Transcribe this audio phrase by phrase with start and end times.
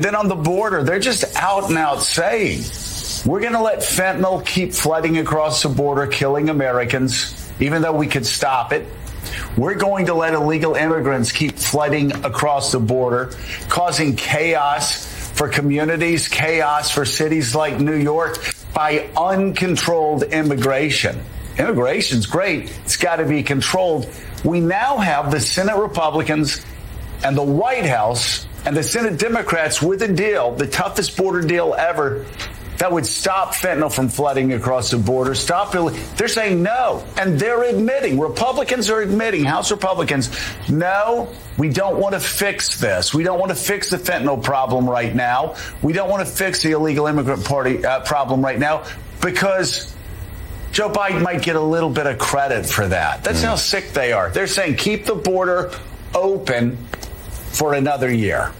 [0.00, 2.62] Then on the border, they're just out and out saying,
[3.26, 8.06] we're going to let fentanyl keep flooding across the border, killing Americans, even though we
[8.06, 8.86] could stop it.
[9.56, 13.32] We're going to let illegal immigrants keep flooding across the border,
[13.68, 18.38] causing chaos for communities, chaos for cities like New York
[18.74, 21.20] by uncontrolled immigration.
[21.58, 22.70] Immigration's great.
[22.84, 24.08] It's got to be controlled.
[24.44, 26.64] We now have the Senate Republicans
[27.22, 31.74] and the White House and the Senate Democrats with a deal, the toughest border deal
[31.74, 32.26] ever,
[32.80, 35.34] that would stop fentanyl from flooding across the border.
[35.34, 36.16] Stop it.
[36.16, 37.04] They're saying no.
[37.18, 40.30] And they're admitting, Republicans are admitting, House Republicans,
[40.70, 43.12] no, we don't want to fix this.
[43.12, 45.56] We don't want to fix the fentanyl problem right now.
[45.82, 48.86] We don't want to fix the illegal immigrant party uh, problem right now
[49.20, 49.94] because
[50.72, 53.22] Joe Biden might get a little bit of credit for that.
[53.22, 53.48] That's mm.
[53.48, 54.30] how sick they are.
[54.30, 55.70] They're saying keep the border
[56.14, 56.78] open
[57.52, 58.52] for another year.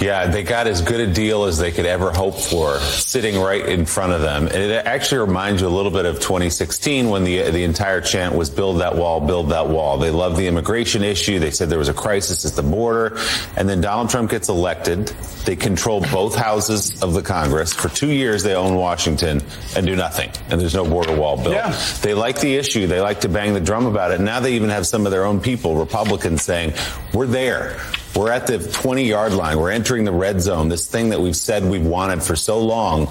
[0.00, 3.64] Yeah, they got as good a deal as they could ever hope for, sitting right
[3.64, 4.46] in front of them.
[4.46, 8.34] And it actually reminds you a little bit of 2016 when the the entire chant
[8.34, 11.38] was "Build that wall, build that wall." They love the immigration issue.
[11.38, 13.16] They said there was a crisis at the border,
[13.56, 15.06] and then Donald Trump gets elected.
[15.44, 18.42] They control both houses of the Congress for two years.
[18.42, 19.42] They own Washington
[19.76, 21.54] and do nothing, and there's no border wall built.
[21.54, 21.78] Yeah.
[22.00, 22.88] They like the issue.
[22.88, 24.20] They like to bang the drum about it.
[24.20, 26.72] Now they even have some of their own people, Republicans, saying,
[27.12, 27.78] "We're there."
[28.14, 29.58] We're at the 20 yard line.
[29.58, 33.08] We're entering the red zone, this thing that we've said we've wanted for so long.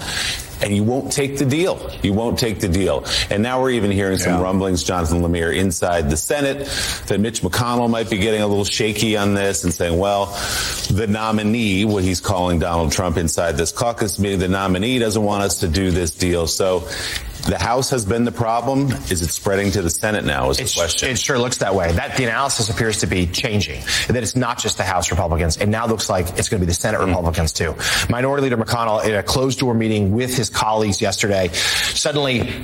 [0.60, 1.90] And you won't take the deal.
[2.04, 3.04] You won't take the deal.
[3.30, 4.42] And now we're even hearing some yeah.
[4.42, 6.68] rumblings, Jonathan Lemire, inside the Senate,
[7.08, 10.26] that Mitch McConnell might be getting a little shaky on this and saying, well,
[10.88, 15.42] the nominee, what he's calling Donald Trump inside this caucus meeting, the nominee doesn't want
[15.42, 16.46] us to do this deal.
[16.46, 16.88] So
[17.46, 18.92] the House has been the problem.
[19.10, 20.50] Is it spreading to the Senate now?
[20.50, 21.10] Is the question.
[21.10, 21.92] It sure looks that way.
[21.92, 23.82] That the analysis appears to be changing.
[24.08, 25.56] That it's not just the House Republicans.
[25.56, 27.06] It now looks like it's going to be the Senate mm.
[27.06, 27.74] Republicans too.
[28.08, 32.62] Minority Leader McConnell, in a closed door meeting with his colleagues yesterday, suddenly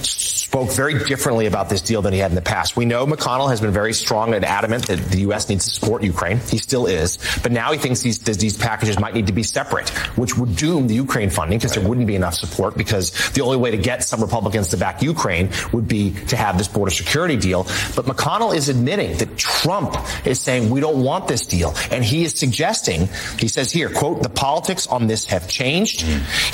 [0.49, 2.75] spoke very differently about this deal than he had in the past.
[2.75, 5.47] We know McConnell has been very strong and adamant that the U.S.
[5.51, 6.39] needs to support Ukraine.
[6.39, 7.19] He still is.
[7.43, 10.87] But now he thinks these, these packages might need to be separate, which would doom
[10.87, 11.83] the Ukraine funding because right.
[11.83, 15.03] there wouldn't be enough support because the only way to get some Republicans to back
[15.03, 17.65] Ukraine would be to have this border security deal.
[17.95, 21.75] But McConnell is admitting that Trump is saying we don't want this deal.
[21.91, 26.01] And he is suggesting, he says here, quote, the politics on this have changed.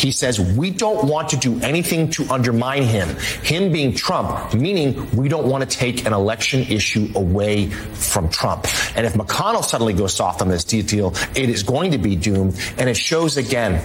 [0.01, 3.09] He says we don't want to do anything to undermine him.
[3.45, 8.67] Him being Trump, meaning we don't want to take an election issue away from Trump.
[8.97, 12.59] And if McConnell suddenly goes soft on this deal, it is going to be doomed.
[12.79, 13.83] And it shows again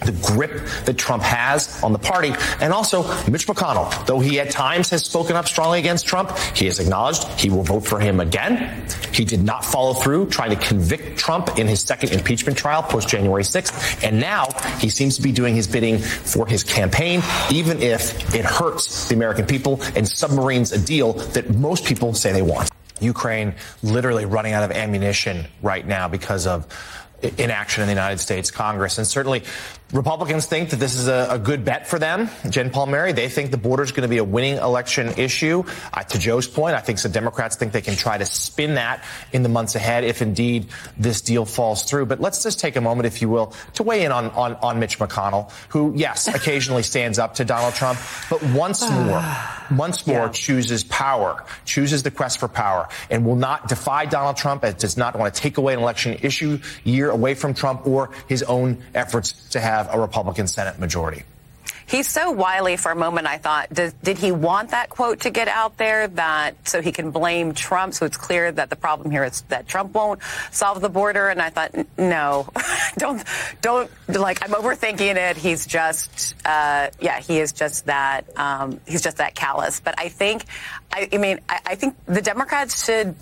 [0.00, 2.32] the grip that Trump has on the party.
[2.60, 6.66] And also, Mitch McConnell, though he at times has spoken up strongly against Trump, he
[6.66, 8.86] has acknowledged he will vote for him again.
[9.12, 13.08] He did not follow through trying to convict Trump in his second impeachment trial post
[13.08, 14.04] January 6th.
[14.04, 14.46] And now
[14.78, 19.14] he seems to be doing his bidding for his campaign, even if it hurts the
[19.14, 22.70] American people and submarines a deal that most people say they want.
[23.00, 26.66] Ukraine literally running out of ammunition right now because of
[27.38, 28.98] inaction in the United States Congress.
[28.98, 29.42] And certainly
[29.92, 32.28] Republicans think that this is a, a good bet for them.
[32.50, 35.64] Jen Palmieri, they think the border is going to be a winning election issue.
[35.94, 39.02] Uh, to Joe's point, I think some Democrats think they can try to spin that
[39.32, 40.66] in the months ahead if indeed
[40.98, 42.04] this deal falls through.
[42.04, 44.78] But let's just take a moment, if you will, to weigh in on, on, on
[44.78, 47.98] Mitch McConnell, who, yes, occasionally stands up to Donald Trump,
[48.28, 49.24] but once more,
[49.70, 50.32] once more yeah.
[50.32, 54.98] chooses power, chooses the quest for power, and will not defy Donald Trump, and does
[54.98, 58.82] not want to take away an election issue year away from Trump or his own
[58.94, 61.24] efforts to have have a Republican Senate majority.
[61.88, 63.26] He's so wily for a moment.
[63.26, 66.92] I thought, did, did he want that quote to get out there that so he
[66.92, 67.94] can blame Trump?
[67.94, 71.30] So it's clear that the problem here is that Trump won't solve the border.
[71.30, 72.46] And I thought, no,
[72.98, 73.24] don't,
[73.62, 74.44] don't like.
[74.44, 75.38] I'm overthinking it.
[75.38, 78.26] He's just, uh, yeah, he is just that.
[78.38, 79.80] Um, he's just that callous.
[79.80, 80.44] But I think,
[80.92, 83.14] I, I mean, I, I think the Democrats should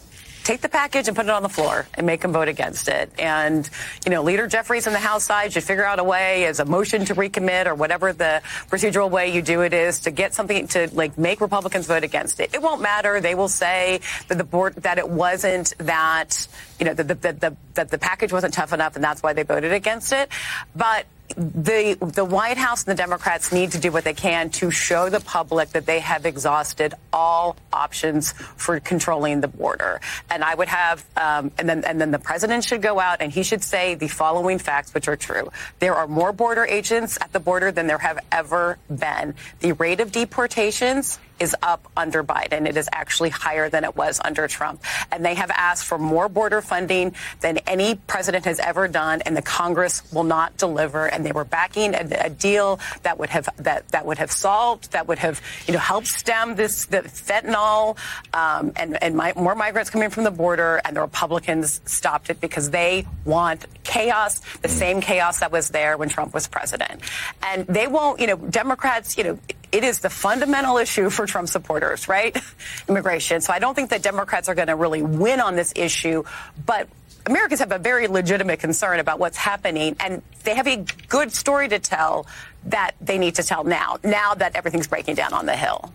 [0.46, 3.10] take the package and put it on the floor and make them vote against it.
[3.18, 3.68] And,
[4.04, 6.64] you know, Leader Jeffries on the House side should figure out a way as a
[6.64, 8.40] motion to recommit or whatever the
[8.70, 12.38] procedural way you do it is to get something to like make Republicans vote against
[12.38, 12.54] it.
[12.54, 13.20] It won't matter.
[13.20, 16.46] They will say that the board, that it wasn't that,
[16.78, 19.32] you know, that the, that the, that the package wasn't tough enough and that's why
[19.32, 20.28] they voted against it.
[20.76, 21.06] But
[21.36, 25.08] the the White House and the Democrats need to do what they can to show
[25.08, 30.00] the public that they have exhausted all options for controlling the border.
[30.30, 33.32] And I would have, um, and then and then the president should go out and
[33.32, 37.32] he should say the following facts, which are true: there are more border agents at
[37.32, 39.34] the border than there have ever been.
[39.60, 42.66] The rate of deportations is up under Biden.
[42.66, 44.82] It is actually higher than it was under Trump.
[45.12, 49.36] And they have asked for more border funding than any president has ever done, and
[49.36, 51.06] the Congress will not deliver.
[51.06, 54.92] And they were backing a, a deal that would have that, that would have solved,
[54.92, 57.96] that would have you know helped stem this the fentanyl
[58.32, 60.80] um, and and my, more migrants coming from the border.
[60.84, 65.96] And the Republicans stopped it because they want chaos, the same chaos that was there
[65.96, 67.00] when Trump was president.
[67.42, 69.38] And they won't, you know, Democrats, you know,
[69.72, 72.36] it is the fundamental issue for Trump supporters, right?
[72.88, 73.40] Immigration.
[73.40, 76.24] So I don't think that Democrats are going to really win on this issue,
[76.64, 76.88] but
[77.26, 81.68] Americans have a very legitimate concern about what's happening, and they have a good story
[81.68, 82.26] to tell
[82.66, 85.92] that they need to tell now, now that everything's breaking down on the Hill.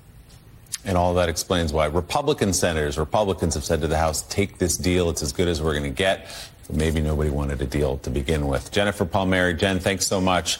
[0.84, 4.78] And all that explains why Republican senators, Republicans have said to the House, take this
[4.78, 5.10] deal.
[5.10, 6.28] It's as good as we're going to get.
[6.68, 8.72] But maybe nobody wanted a deal to begin with.
[8.72, 10.60] Jennifer Palmieri, Jen, thanks so much.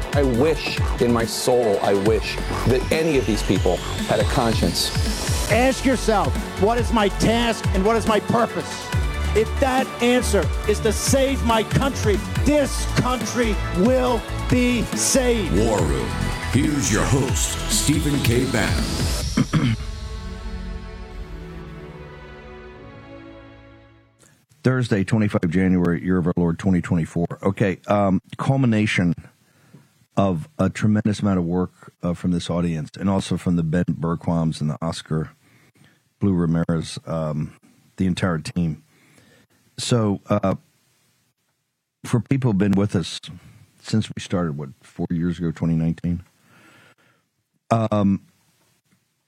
[0.13, 2.35] I wish in my soul, I wish
[2.67, 3.77] that any of these people
[4.07, 4.91] had a conscience.
[5.49, 8.87] Ask yourself, what is my task and what is my purpose?
[9.37, 15.55] If that answer is to save my country, this country will be saved.
[15.55, 16.09] War Room.
[16.51, 18.51] Here's your host, Stephen K.
[18.51, 18.83] Bannon.
[24.63, 27.25] Thursday, 25 January, year of our Lord 2024.
[27.43, 29.13] Okay, um, culmination
[30.21, 33.85] of a tremendous amount of work uh, from this audience and also from the Ben
[33.89, 35.31] Bergquams and the Oscar
[36.19, 37.57] Blue Ramirez, um,
[37.97, 38.83] the entire team.
[39.79, 40.55] So, uh,
[42.05, 43.19] for people who've been with us
[43.81, 46.21] since we started, what, four years ago, 2019,
[47.71, 48.21] um,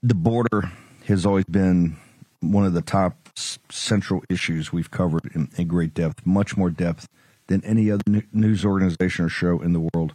[0.04, 0.72] the border
[1.08, 1.98] has always been
[2.40, 3.30] one of the top
[3.72, 7.08] central issues we've covered in, in great depth, much more depth
[7.48, 10.14] than any other news organization or show in the world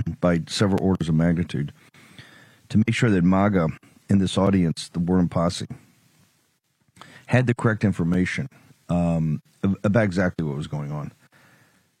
[0.20, 1.72] by several orders of magnitude.
[2.70, 3.68] To make sure that MAGA
[4.08, 5.66] in this audience, the War Room Posse,
[7.26, 8.48] had the correct information
[8.88, 11.12] um, about exactly what was going on.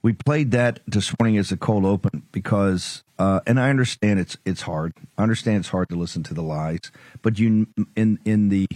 [0.02, 4.36] We played that this morning as a cold open because, uh, and I understand it's
[4.44, 4.94] it's hard.
[5.16, 6.90] I understand it's hard to listen to the lies,
[7.22, 8.66] but you in in the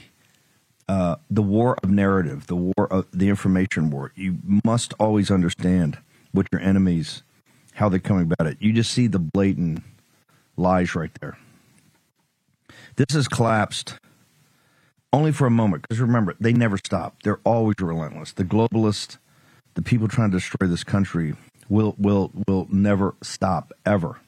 [0.89, 4.13] uh, the war of narrative, the war of the information war.
[4.15, 5.99] You must always understand
[6.31, 7.23] what your enemies,
[7.77, 8.59] how they're coming about it.
[8.61, 9.83] You just see the blatant
[10.57, 11.39] lies right there.
[12.97, 13.99] This has collapsed
[15.13, 17.23] only for a moment because remember, they never stop.
[17.23, 18.33] They're always relentless.
[18.33, 19.19] The globalists,
[19.75, 21.35] the people trying to destroy this country,
[21.69, 24.21] will will will never stop ever.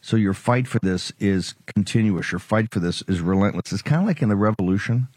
[0.00, 2.30] So your fight for this is continuous.
[2.30, 3.72] Your fight for this is relentless.
[3.72, 5.08] It's kind of like in the revolution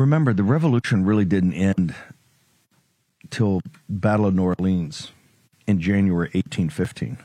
[0.00, 1.94] Remember, the revolution really didn't end
[3.28, 5.12] till Battle of New Orleans
[5.70, 7.16] in January 1815.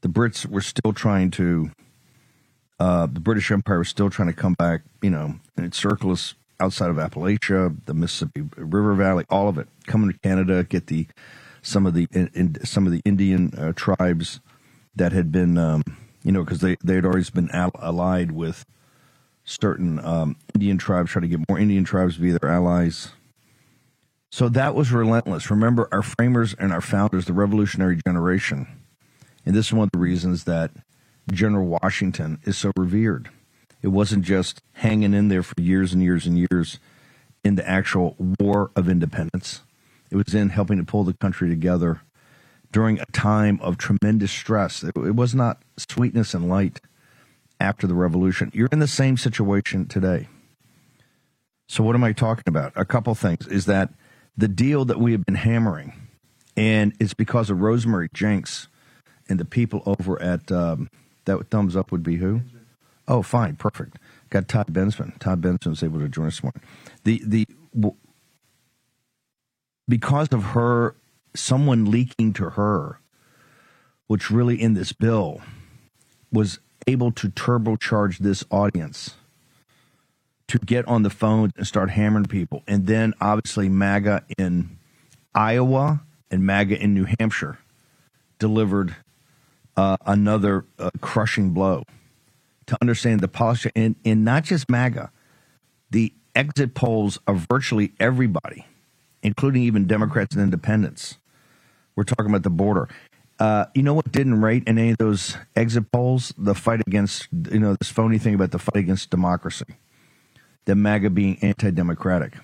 [0.00, 1.70] The Brits were still trying to,
[2.78, 6.34] uh, the British Empire was still trying to come back, you know, and encircle us
[6.60, 11.06] outside of Appalachia, the Mississippi River Valley, all of it, coming to Canada, get the
[11.62, 14.40] some of the in, in, some of the Indian uh, tribes
[14.94, 15.82] that had been, um,
[16.22, 18.64] you know, because they they had always been allied with
[19.44, 23.10] certain um, Indian tribes, try to get more Indian tribes to be their allies.
[24.30, 25.50] So that was relentless.
[25.50, 28.66] Remember, our framers and our founders, the revolutionary generation,
[29.44, 30.72] and this is one of the reasons that
[31.32, 33.30] General Washington is so revered.
[33.82, 36.80] It wasn't just hanging in there for years and years and years
[37.44, 39.60] in the actual war of independence.
[40.10, 42.00] It was in helping to pull the country together
[42.72, 44.82] during a time of tremendous stress.
[44.82, 46.80] It, was not sweetness and light
[47.60, 48.50] after the revolution.
[48.52, 50.28] You're in the same situation today.
[51.68, 52.72] So, what am I talking about?
[52.76, 53.92] A couple things is that
[54.36, 55.92] the deal that we have been hammering,
[56.56, 58.68] and it's because of Rosemary Jenks
[59.28, 60.90] and the people over at um,
[61.24, 62.42] that thumbs up would be who?
[63.08, 63.98] Oh, fine, perfect.
[64.30, 65.18] Got Todd Bensman.
[65.18, 66.62] Todd Bensman was able to join us this morning.
[67.04, 67.46] The the
[69.88, 70.96] because of her,
[71.34, 72.98] someone leaking to her,
[74.08, 75.40] which really in this bill
[76.32, 79.14] was able to turbocharge this audience
[80.48, 82.62] to get on the phone and start hammering people.
[82.66, 84.78] And then obviously MAGA in
[85.34, 87.58] Iowa and MAGA in New Hampshire
[88.38, 88.94] delivered
[89.76, 91.84] uh, another uh, crushing blow
[92.66, 95.10] to understand the policy, and, and not just MAGA,
[95.90, 98.66] the exit polls of virtually everybody,
[99.22, 101.18] including even Democrats and independents.
[101.94, 102.88] We're talking about the border.
[103.38, 106.32] Uh, you know what didn't rate in any of those exit polls?
[106.38, 109.76] The fight against, you know, this phony thing about the fight against democracy,
[110.66, 112.34] the MAGA being anti democratic.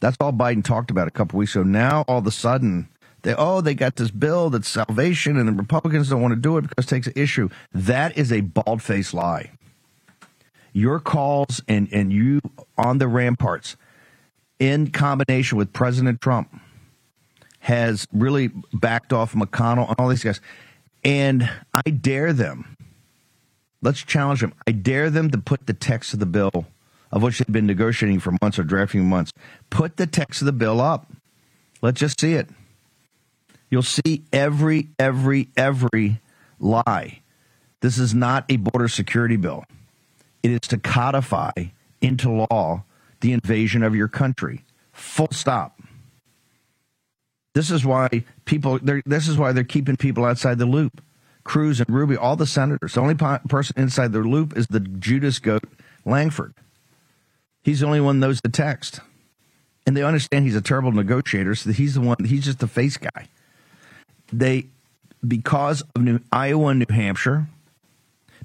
[0.00, 1.62] That's all Biden talked about a couple weeks ago.
[1.62, 2.88] Now, all of a sudden,
[3.22, 6.56] they, oh, they got this bill that's salvation, and the Republicans don't want to do
[6.56, 7.48] it because it takes an issue.
[7.72, 9.52] That is a bald faced lie.
[10.72, 12.40] Your calls and, and you
[12.78, 13.76] on the ramparts,
[14.58, 16.52] in combination with President Trump,
[17.60, 20.40] has really backed off McConnell and all these guys.
[21.04, 22.76] And I dare them.
[23.82, 24.54] Let's challenge them.
[24.66, 26.66] I dare them to put the text of the bill,
[27.12, 29.32] of which they've been negotiating for months or drafting months,
[29.70, 31.12] put the text of the bill up.
[31.82, 32.48] Let's just see it.
[33.70, 36.20] You'll see every, every, every
[36.58, 37.20] lie.
[37.80, 39.64] This is not a border security bill.
[40.42, 41.52] It is to codify
[42.00, 42.84] into law
[43.20, 44.64] the invasion of your country.
[44.92, 45.80] Full stop.
[47.54, 48.78] This is why people.
[48.82, 51.02] This is why they're keeping people outside the loop.
[51.44, 52.94] Cruz and Rubio, all the senators.
[52.94, 55.64] The only person inside the loop is the Judas goat
[56.04, 56.54] Lankford.
[57.62, 59.00] He's the only one knows the text,
[59.86, 61.54] and they understand he's a terrible negotiator.
[61.54, 62.16] So he's the one.
[62.24, 63.28] He's just the face guy.
[64.32, 64.66] They,
[65.26, 67.46] because of New, Iowa and New Hampshire,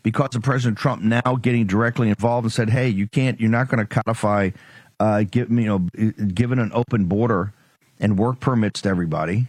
[0.04, 3.40] because of President Trump now getting directly involved and said, "Hey, you can't.
[3.40, 4.52] You're not going to codify,
[5.00, 7.54] uh, give you know, given an open border."
[8.00, 9.48] and work permits to everybody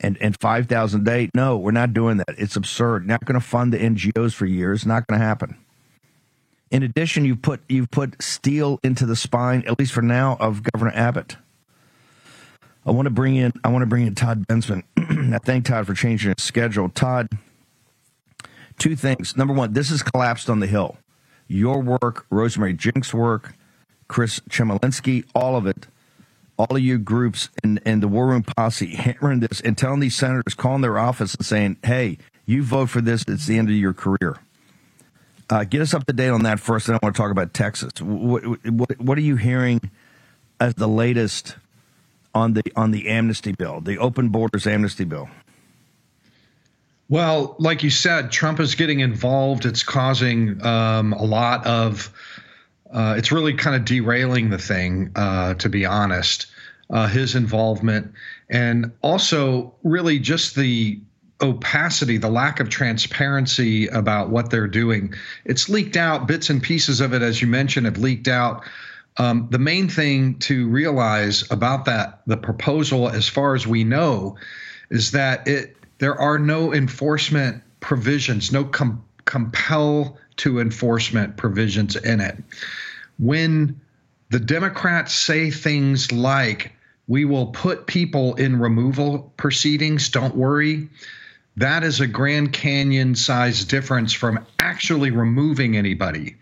[0.00, 1.30] and, and 5,000 a day.
[1.34, 2.34] No, we're not doing that.
[2.38, 3.06] It's absurd.
[3.06, 4.86] Not going to fund the NGOs for years.
[4.86, 5.56] Not going to happen.
[6.74, 10.64] In addition, you put you've put steel into the spine, at least for now, of
[10.64, 11.36] Governor Abbott.
[12.84, 14.82] I want to bring in I want to bring in Todd Bensman.
[15.32, 16.88] I thank Todd for changing his schedule.
[16.88, 17.28] Todd,
[18.76, 19.36] two things.
[19.36, 20.96] Number one, this has collapsed on the Hill.
[21.46, 23.54] Your work, Rosemary Jenks's work,
[24.08, 25.86] Chris Chmielenski, all of it
[26.56, 30.16] all of you groups and, and the War Room Posse hammering this and telling these
[30.16, 33.74] senators, calling their office and saying, hey, you vote for this, it's the end of
[33.74, 34.38] your career.
[35.50, 37.52] Uh, get us up to date on that first, and I want to talk about
[37.52, 37.92] Texas.
[38.00, 39.90] What, what, what are you hearing
[40.60, 41.56] as the latest
[42.34, 45.28] on the on the amnesty bill, the open borders amnesty bill?
[47.08, 49.66] Well, like you said, Trump is getting involved.
[49.66, 52.10] It's causing um, a lot of
[52.90, 56.46] uh, it's really kind of derailing the thing, uh, to be honest.
[56.90, 58.12] Uh, his involvement,
[58.50, 61.00] and also really just the
[61.40, 65.12] opacity, the lack of transparency about what they're doing.
[65.44, 68.64] It's leaked out, bits and pieces of it, as you mentioned, have leaked out.
[69.16, 74.36] Um, the main thing to realize about that, the proposal, as far as we know,
[74.90, 82.20] is that it there are no enforcement provisions, no com- compel to enforcement provisions in
[82.20, 82.36] it
[83.18, 83.80] when
[84.30, 86.72] the Democrats say things like,
[87.06, 90.88] we will put people in removal proceedings, don't worry.
[91.56, 96.36] That is a Grand Canyon size difference from actually removing anybody.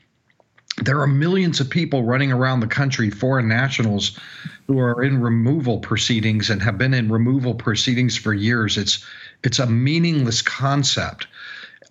[0.83, 4.19] There are millions of people running around the country, foreign nationals,
[4.67, 8.79] who are in removal proceedings and have been in removal proceedings for years.
[8.79, 9.05] It's
[9.45, 11.27] it's a meaningless concept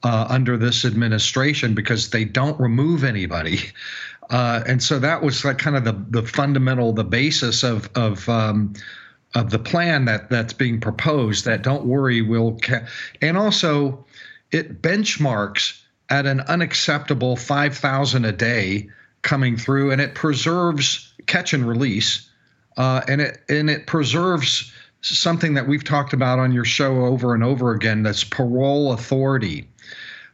[0.03, 3.59] uh, under this administration because they don't remove anybody.
[4.31, 8.27] Uh, and so that was like kind of the the fundamental, the basis of of
[8.29, 8.73] um,
[9.33, 11.45] of the plan that that's being proposed.
[11.45, 12.85] That don't worry, we'll ca-
[13.21, 14.05] and also
[14.51, 18.89] it benchmarks at an unacceptable five thousand a day
[19.21, 22.29] coming through, and it preserves catch and release,
[22.77, 24.71] uh, and it and it preserves
[25.01, 28.03] something that we've talked about on your show over and over again.
[28.03, 29.67] That's parole authority.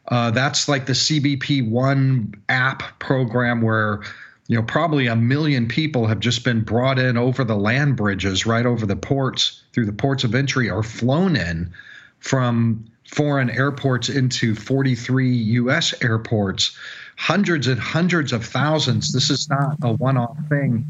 [0.09, 4.01] Uh, that's like the CBP One app program where
[4.47, 8.45] you know probably a million people have just been brought in over the land bridges
[8.45, 11.71] right over the ports through the ports of entry or flown in
[12.19, 16.77] from foreign airports into 43 US airports.
[17.15, 19.11] Hundreds and hundreds of thousands.
[19.11, 20.85] This is not a one-off thing.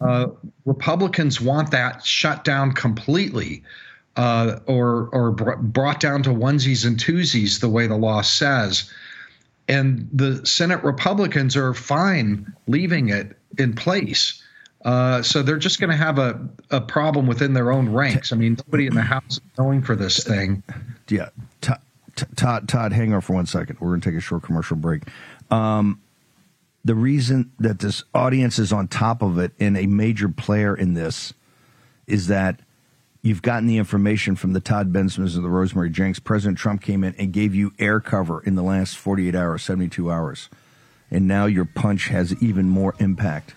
[0.00, 0.28] Uh,
[0.64, 3.62] republicans want that shut down completely
[4.16, 8.90] uh, or or brought down to onesies and twosies, the way the law says.
[9.68, 14.42] And the Senate Republicans are fine leaving it in place.
[14.84, 16.38] Uh, so they're just going to have a,
[16.70, 18.32] a problem within their own ranks.
[18.32, 20.62] I mean, nobody in the House is going for this thing.
[21.08, 21.30] Yeah.
[21.60, 23.78] Todd, Todd, hang on for one second.
[23.80, 25.02] We're going to take a short commercial break.
[25.50, 26.00] Um,
[26.84, 30.94] the reason that this audience is on top of it and a major player in
[30.94, 31.34] this
[32.06, 32.60] is that
[33.26, 36.20] You've gotten the information from the Todd Bensmans and the Rosemary Jenks.
[36.20, 40.08] President Trump came in and gave you air cover in the last 48 hours, 72
[40.08, 40.48] hours.
[41.10, 43.56] And now your punch has even more impact.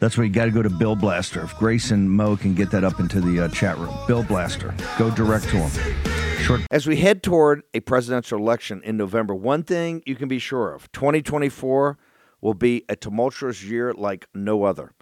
[0.00, 1.42] That's where you got to go to Bill Blaster.
[1.42, 4.74] If Grace and Mo can get that up into the uh, chat room, Bill Blaster,
[4.96, 6.02] go direct to him.
[6.38, 6.62] Short.
[6.70, 10.72] As we head toward a presidential election in November, one thing you can be sure
[10.72, 11.98] of 2024
[12.40, 14.94] will be a tumultuous year like no other.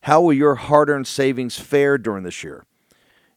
[0.00, 2.66] How will your hard earned savings fare during this year?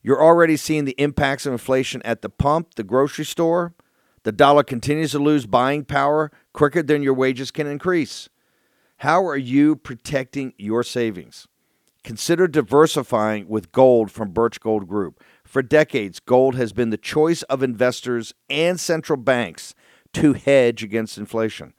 [0.05, 3.73] You're already seeing the impacts of inflation at the pump, the grocery store.
[4.21, 8.29] The dollar continues to lose buying power quicker than your wages can increase.
[8.97, 11.47] How are you protecting your savings?
[12.03, 15.23] Consider diversifying with gold from Birch Gold Group.
[15.43, 19.73] For decades, gold has been the choice of investors and central banks
[20.13, 21.73] to hedge against inflation.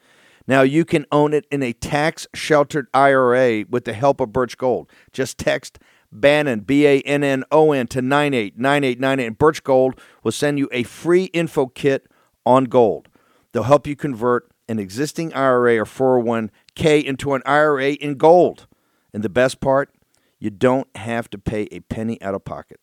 [0.49, 4.59] Now you can own it in a tax sheltered IRA with the help of Birch
[4.59, 4.91] Gold.
[5.13, 5.79] Just text
[6.13, 10.69] Bannon, B A N N O N, to 989898, and Birch Gold will send you
[10.73, 12.07] a free info kit
[12.45, 13.09] on gold.
[13.53, 18.67] They'll help you convert an existing IRA or 401k into an IRA in gold.
[19.13, 19.91] And the best part,
[20.39, 22.81] you don't have to pay a penny out of pocket.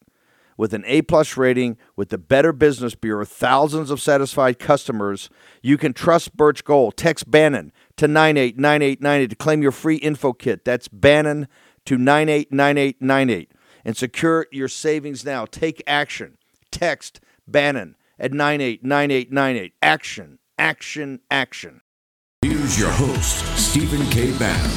[0.55, 5.29] With an A plus rating with the Better Business Bureau, thousands of satisfied customers,
[5.61, 6.95] you can trust Birch Gold.
[6.95, 10.63] Text Bannon to 989898 to claim your free info kit.
[10.63, 11.47] That's Bannon
[11.85, 13.51] to 989898
[13.85, 15.45] and secure your savings now.
[15.45, 16.37] Take action.
[16.71, 19.73] Text Bannon at 989898.
[19.81, 21.81] Action, action, action.
[22.41, 24.37] Here's your host, Stephen K.
[24.37, 24.71] Bannon.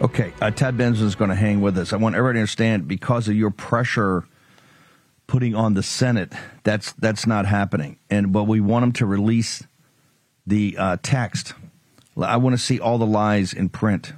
[0.00, 1.92] Okay, uh, Todd Bensman is going to hang with us.
[1.92, 4.24] I want everybody to understand because of your pressure
[5.26, 6.32] putting on the Senate,
[6.64, 7.98] that's that's not happening.
[8.08, 9.62] And but we want them to release
[10.46, 11.54] the uh, text.
[12.16, 14.12] I want to see all the lies in print,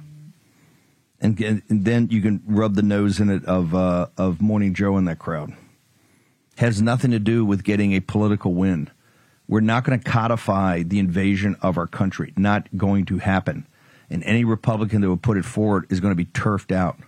[1.21, 4.97] and, and then you can rub the nose in it of uh, of Morning Joe
[4.97, 5.53] and that crowd.
[6.57, 8.89] Has nothing to do with getting a political win.
[9.47, 12.33] We're not going to codify the invasion of our country.
[12.37, 13.67] Not going to happen
[14.13, 16.99] and any Republican that would put it forward is going to be turfed out.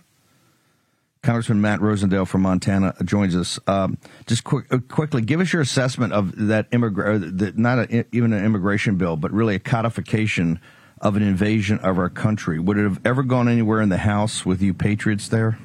[1.22, 3.58] Congressman Matt Rosendale from Montana joins us.
[3.66, 8.32] Um, just quick, uh, quickly, give us your assessment of that immigrant, not a, even
[8.32, 10.60] an immigration bill, but really a codification
[11.00, 12.58] of an invasion of our country.
[12.58, 15.58] Would it have ever gone anywhere in the House with you patriots there?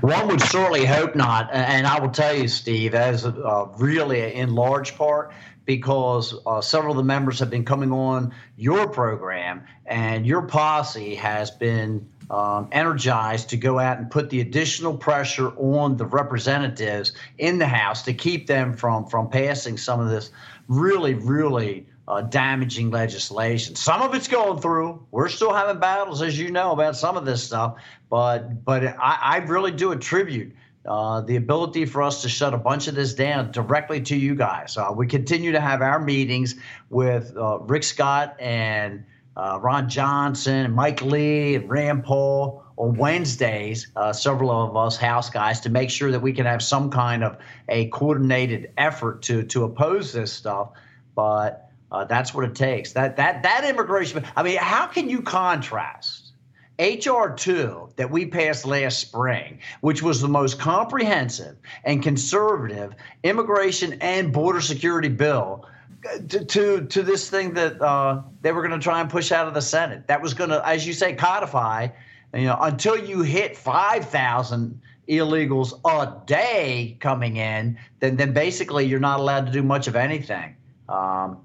[0.00, 1.50] One would certainly hope not.
[1.52, 5.32] And I will tell you, Steve, as uh, really in large part
[5.64, 11.14] because uh, several of the members have been coming on your program, and your posse
[11.14, 17.12] has been um, energized to go out and put the additional pressure on the representatives
[17.36, 20.30] in the House to keep them from from passing some of this
[20.68, 23.76] really, really uh, damaging legislation.
[23.76, 25.06] Some of it's going through.
[25.10, 27.76] We're still having battles, as you know, about some of this stuff.
[28.08, 30.54] But but I, I really do attribute
[30.86, 34.34] uh, the ability for us to shut a bunch of this down directly to you
[34.34, 34.78] guys.
[34.78, 36.54] Uh, we continue to have our meetings
[36.88, 39.04] with uh, Rick Scott and
[39.36, 44.96] uh, Ron Johnson and Mike Lee and Rand Paul on Wednesdays, uh, several of us
[44.96, 47.36] House guys, to make sure that we can have some kind of
[47.68, 50.70] a coordinated effort to to oppose this stuff.
[51.14, 52.92] But that's what it takes.
[52.92, 54.24] That that that immigration.
[54.36, 56.28] I mean, how can you contrast?
[56.78, 63.94] HR 2 that we passed last spring, which was the most comprehensive and conservative immigration
[64.00, 65.66] and border security bill.
[66.28, 69.48] To, to, to this thing that uh, they were going to try and push out
[69.48, 70.06] of the Senate.
[70.06, 71.88] That was going to, as you say, codify,
[72.32, 79.00] you know, until you hit 5,000 illegals a day coming in, then, then basically you're
[79.00, 80.54] not allowed to do much of anything.
[80.88, 81.38] Um,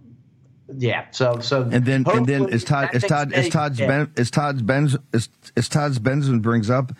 [0.77, 1.05] yeah.
[1.11, 3.87] So so and then and then as Todd as Todd as Todd's yeah.
[3.87, 6.93] ben, as Todd's Benz as, as Todd's Bensman brings up,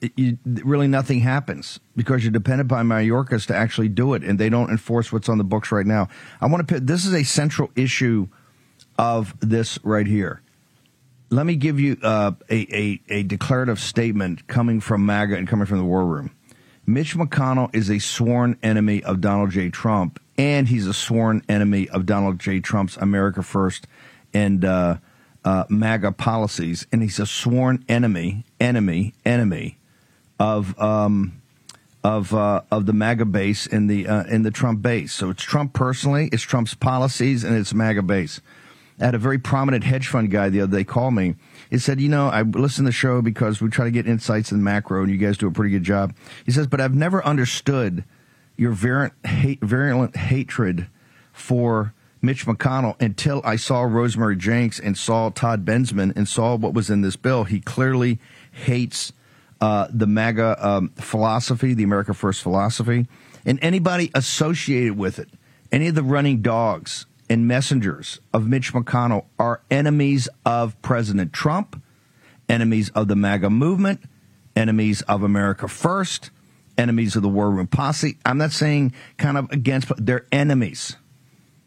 [0.00, 4.38] it, you, really nothing happens because you're dependent by Mayorkas to actually do it, and
[4.38, 6.08] they don't enforce what's on the books right now.
[6.40, 6.80] I want to.
[6.80, 8.28] This is a central issue
[8.98, 10.42] of this right here.
[11.28, 15.66] Let me give you uh, a, a a declarative statement coming from MAGA and coming
[15.66, 16.30] from the War Room.
[16.86, 19.68] Mitch McConnell is a sworn enemy of Donald J.
[19.68, 22.60] Trump and he's a sworn enemy of Donald J.
[22.60, 23.86] Trump's America First
[24.32, 24.96] and uh,
[25.44, 29.76] uh, MAGA policies, and he's a sworn enemy, enemy, enemy
[30.38, 31.42] of um,
[32.02, 35.12] of uh, of the MAGA base in the uh, in the Trump base.
[35.12, 38.40] So it's Trump personally, it's Trump's policies, and it's MAGA base.
[38.98, 41.34] I had a very prominent hedge fund guy the other day call me.
[41.68, 44.52] He said, "You know, I listen to the show because we try to get insights
[44.52, 46.14] in macro, and you guys do a pretty good job."
[46.46, 48.04] He says, "But I've never understood."
[48.60, 50.86] Your virulent, hate, virulent hatred
[51.32, 56.74] for Mitch McConnell until I saw Rosemary Jenks and saw Todd Bensman and saw what
[56.74, 57.44] was in this bill.
[57.44, 58.18] He clearly
[58.52, 59.14] hates
[59.62, 63.06] uh, the MAGA um, philosophy, the America First philosophy,
[63.46, 65.30] and anybody associated with it,
[65.72, 71.82] any of the running dogs and messengers of Mitch McConnell are enemies of President Trump,
[72.46, 74.02] enemies of the MAGA movement,
[74.54, 76.30] enemies of America First,
[76.80, 78.16] enemies of the War Room Posse.
[78.24, 80.96] I'm not saying kind of against, they're enemies.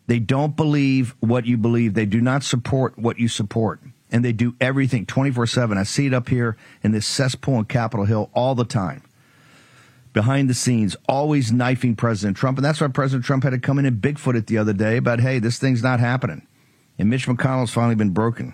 [0.07, 1.93] They don't believe what you believe.
[1.93, 3.79] They do not support what you support.
[4.11, 5.77] And they do everything 24 7.
[5.77, 9.03] I see it up here in this cesspool in Capitol Hill all the time.
[10.11, 12.57] Behind the scenes, always knifing President Trump.
[12.57, 14.97] And that's why President Trump had to come in and Bigfoot it the other day
[14.97, 16.45] about, hey, this thing's not happening.
[16.99, 18.53] And Mitch McConnell's finally been broken.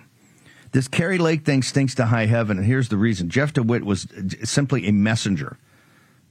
[0.72, 2.58] This Kari Lake thing stinks to high heaven.
[2.58, 4.08] And here's the reason Jeff DeWitt was
[4.44, 5.58] simply a messenger.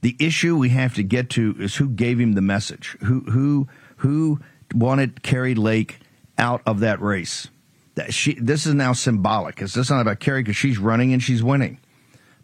[0.01, 3.67] The issue we have to get to is who gave him the message, who, who,
[3.97, 4.39] who
[4.73, 5.99] wanted Kari Lake
[6.37, 7.49] out of that race.
[7.95, 9.61] That she, this is now symbolic.
[9.61, 11.79] It's just not about Kari because she's running and she's winning.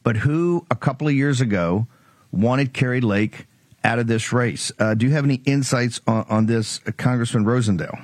[0.04, 1.88] But who a couple of years ago
[2.32, 3.48] wanted Kari Lake
[3.84, 4.72] out of this race?
[4.78, 8.04] Uh, do you have any insights on, on this, uh, Congressman Rosendale?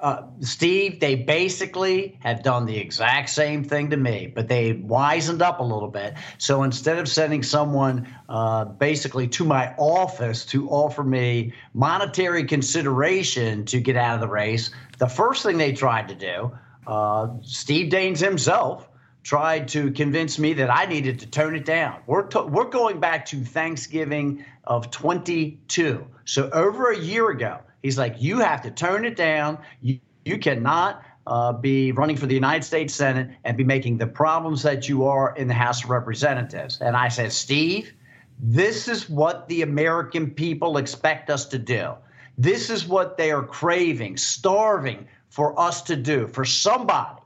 [0.00, 5.42] Uh, Steve, they basically have done the exact same thing to me, but they wisened
[5.42, 6.14] up a little bit.
[6.38, 13.64] So instead of sending someone uh, basically to my office to offer me monetary consideration
[13.66, 16.52] to get out of the race, the first thing they tried to do,
[16.86, 18.88] uh, Steve Daines himself,
[19.24, 22.00] tried to convince me that I needed to tone it down.
[22.06, 26.06] We're, to- we're going back to Thanksgiving of 22.
[26.24, 29.58] So over a year ago, He's like, you have to turn it down.
[29.80, 34.06] You, you cannot uh, be running for the United States Senate and be making the
[34.06, 36.80] problems that you are in the House of Representatives.
[36.80, 37.92] And I said, Steve,
[38.40, 41.92] this is what the American people expect us to do.
[42.36, 47.20] This is what they are craving, starving for us to do, for somebody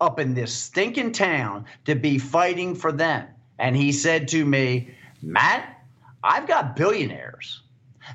[0.00, 3.26] up in this stinking town to be fighting for them.
[3.58, 5.82] And he said to me, Matt,
[6.22, 7.62] I've got billionaires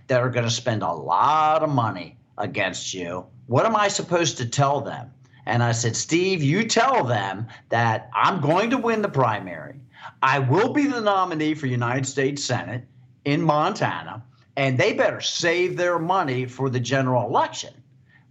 [0.08, 3.25] that are going to spend a lot of money against you.
[3.47, 5.12] What am I supposed to tell them?
[5.45, 9.75] And I said, Steve, you tell them that I'm going to win the primary.
[10.21, 12.86] I will be the nominee for United States Senate
[13.25, 14.23] in Montana,
[14.56, 17.73] and they better save their money for the general election.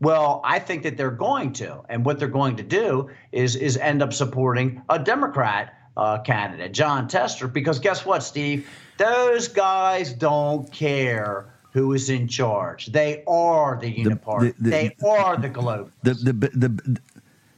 [0.00, 3.76] Well, I think that they're going to, and what they're going to do is is
[3.76, 8.68] end up supporting a Democrat uh, candidate, Jon Tester, because guess what, Steve?
[8.96, 12.86] Those guys don't care who is in charge.
[12.86, 14.54] They are the Uniparty.
[14.56, 15.92] The, the, they are the Globe.
[16.02, 17.00] The, the, the,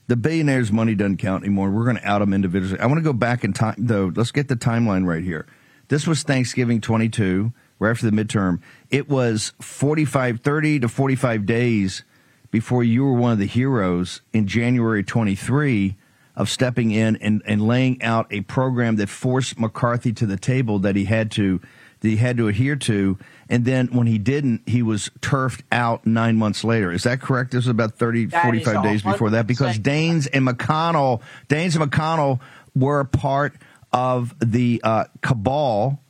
[0.07, 1.71] the billionaires' money doesn't count anymore.
[1.71, 2.81] We're going to out them individually.
[2.81, 4.13] I want to go back in time, though.
[4.15, 5.47] Let's get the timeline right here.
[5.89, 8.61] This was Thanksgiving 22, right after the midterm.
[8.91, 12.05] It was 45, 30 to 45 days
[12.51, 15.97] before you were one of the heroes in January 23
[16.37, 20.79] of stepping in and, and laying out a program that forced McCarthy to the table
[20.81, 21.61] that he had to
[22.05, 26.07] that he had to adhere to and then when he didn't, he was turfed out
[26.07, 26.91] nine months later.
[26.93, 27.51] Is that correct?
[27.51, 31.91] This was about 30, that 45 days before that because Daines and McConnell, Daines and
[31.91, 32.41] McConnell
[32.75, 33.55] were part
[33.93, 36.01] of the uh, cabal,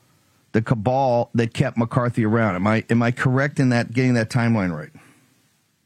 [0.52, 2.54] the cabal that kept McCarthy around.
[2.54, 4.90] Am I am I correct in that getting that timeline right?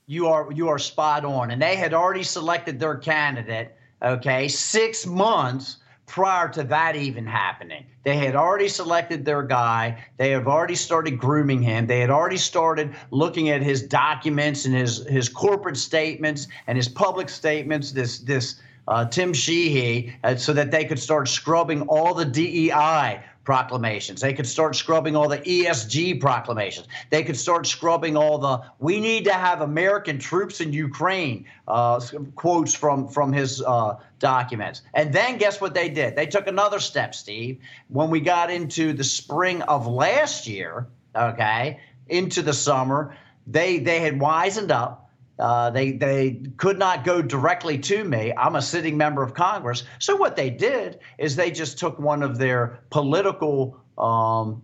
[0.06, 3.74] You are you are spot on, and they had already selected their candidate.
[4.00, 7.84] Okay, six months prior to that even happening.
[8.02, 10.02] They had already selected their guy.
[10.16, 11.86] They have already started grooming him.
[11.86, 16.88] They had already started looking at his documents and his his corporate statements and his
[16.88, 17.92] public statements.
[17.92, 23.22] This this uh, Tim Sheehy, uh, so that they could start scrubbing all the DEI
[23.48, 24.20] proclamations.
[24.20, 26.86] They could start scrubbing all the ESG proclamations.
[27.08, 31.98] They could start scrubbing all the "We need to have American troops in Ukraine" uh,
[32.34, 34.82] quotes from from his uh, documents.
[34.92, 36.14] And then guess what they did?
[36.14, 37.58] They took another step, Steve.
[37.88, 44.00] When we got into the spring of last year, okay, into the summer, they they
[44.00, 45.07] had wisened up
[45.38, 48.32] uh, they they could not go directly to me.
[48.36, 49.84] I'm a sitting member of Congress.
[49.98, 54.62] So what they did is they just took one of their political um,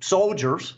[0.00, 0.74] soldiers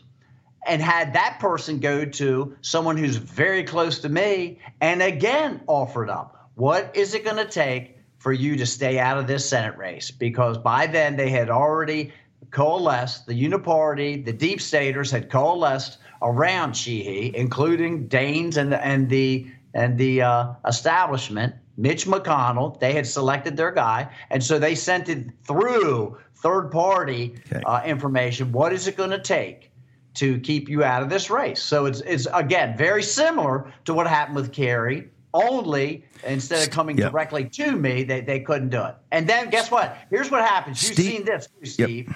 [0.65, 6.09] and had that person go to someone who's very close to me and again offered
[6.09, 6.49] up.
[6.55, 10.11] What is it going to take for you to stay out of this Senate race?
[10.11, 12.13] Because by then they had already
[12.51, 19.09] coalesced, the Uniparty, the deep staters had coalesced around Sheehy, including Daines and the and
[19.09, 22.79] the and the uh, establishment, Mitch McConnell.
[22.79, 27.61] They had selected their guy, and so they sent it through third party okay.
[27.65, 28.51] uh, information.
[28.51, 29.69] What is it going to take?
[30.17, 34.05] To keep you out of this race, so it's it's again very similar to what
[34.05, 37.11] happened with Kari, only instead of coming Yep.
[37.11, 38.95] directly to me, they, they couldn't do it.
[39.11, 39.97] And then guess what?
[40.11, 40.83] Here's what happens.
[40.83, 42.15] You've Steve- seen this, too, Yep.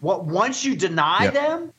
[0.00, 1.34] What once you deny Yep.
[1.34, 1.72] them,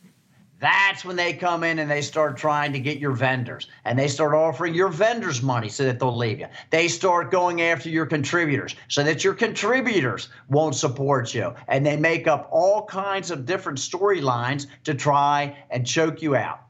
[0.59, 4.07] that's when they come in and they start trying to get your vendors and they
[4.07, 6.45] start offering your vendors money so that they'll leave you.
[6.69, 11.55] They start going after your contributors so that your contributors won't support you.
[11.67, 16.61] And they make up all kinds of different storylines to try and choke you out.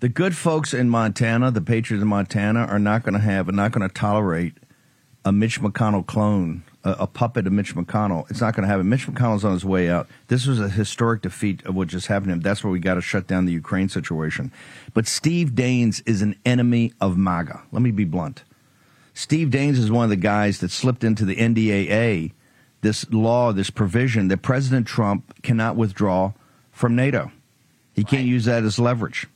[0.00, 3.56] The good folks in Montana, the patriots in Montana, are not going to have and
[3.56, 4.54] not going to tolerate
[5.26, 8.30] a Mitch McConnell clone, a, a puppet of Mitch McConnell.
[8.30, 8.88] It's not going to happen.
[8.88, 10.08] Mitch McConnell's on his way out.
[10.28, 12.40] This was a historic defeat of what just happened to him.
[12.40, 14.52] That's where we got to shut down the Ukraine situation.
[14.92, 17.62] But Steve Daines is an enemy of MAGA.
[17.72, 18.44] Let me be blunt.
[19.14, 22.32] Steve Daines is one of the guys that slipped into the NDAA,
[22.80, 26.32] this law, this provision that President Trump cannot withdraw
[26.72, 27.30] from NATO.
[27.94, 29.28] He can't use that as leverage.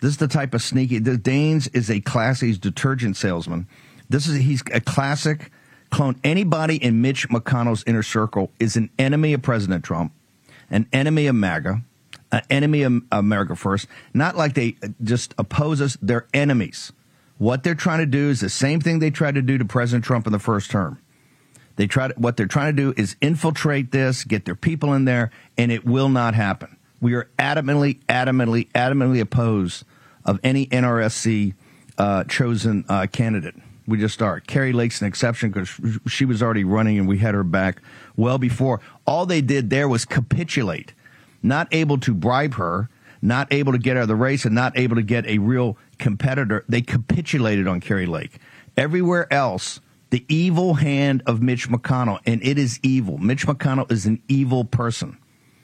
[0.00, 0.98] This is the type of sneaky.
[0.98, 2.02] The Daines is a
[2.44, 3.68] he's a detergent salesman.
[4.08, 5.52] This is he's a classic
[5.90, 6.18] clone.
[6.24, 10.12] Anybody in Mitch McConnell's inner circle is an enemy of President Trump,
[10.70, 11.82] an enemy of MAGA,
[12.32, 13.86] an enemy of America First.
[14.14, 16.92] Not like they just oppose us; they're enemies.
[17.38, 20.04] What they're trying to do is the same thing they tried to do to President
[20.04, 20.98] Trump in the first term.
[21.76, 25.06] They try to, what they're trying to do is infiltrate this, get their people in
[25.06, 26.76] there, and it will not happen.
[27.00, 29.84] We are adamantly, adamantly, adamantly opposed
[30.26, 31.54] of any NRSC
[31.96, 33.54] uh, chosen uh, candidate.
[33.90, 34.38] We just are.
[34.38, 35.68] Kari Lake's an exception because
[36.06, 37.82] she was already running and we had her back
[38.16, 38.80] well before.
[39.04, 40.94] All they did there was capitulate,
[41.42, 42.88] not able to bribe her,
[43.20, 45.76] not able to get out of the race, and not able to get a real
[45.98, 46.64] competitor.
[46.68, 48.38] They capitulated on Kari Lake.
[48.76, 53.18] Everywhere else, the evil hand of Mitch McConnell, and it is evil.
[53.18, 55.18] Mitch McConnell is an evil person.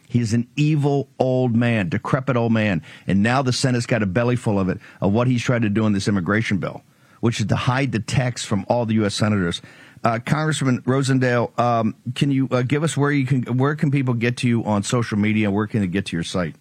[0.08, 2.82] He is an evil old man, decrepit old man.
[3.06, 5.68] And now the Senate's got a belly full of it, of what he's tried to
[5.68, 6.82] do in this immigration bill,
[7.26, 9.12] which is to hide the text from all the U.S.
[9.12, 9.60] senators.
[10.04, 14.14] Uh, Congressman Rosendale, um, can you uh, give us where you can, where can people
[14.14, 15.50] get to you on social media?
[15.50, 16.54] Where can they get to your site?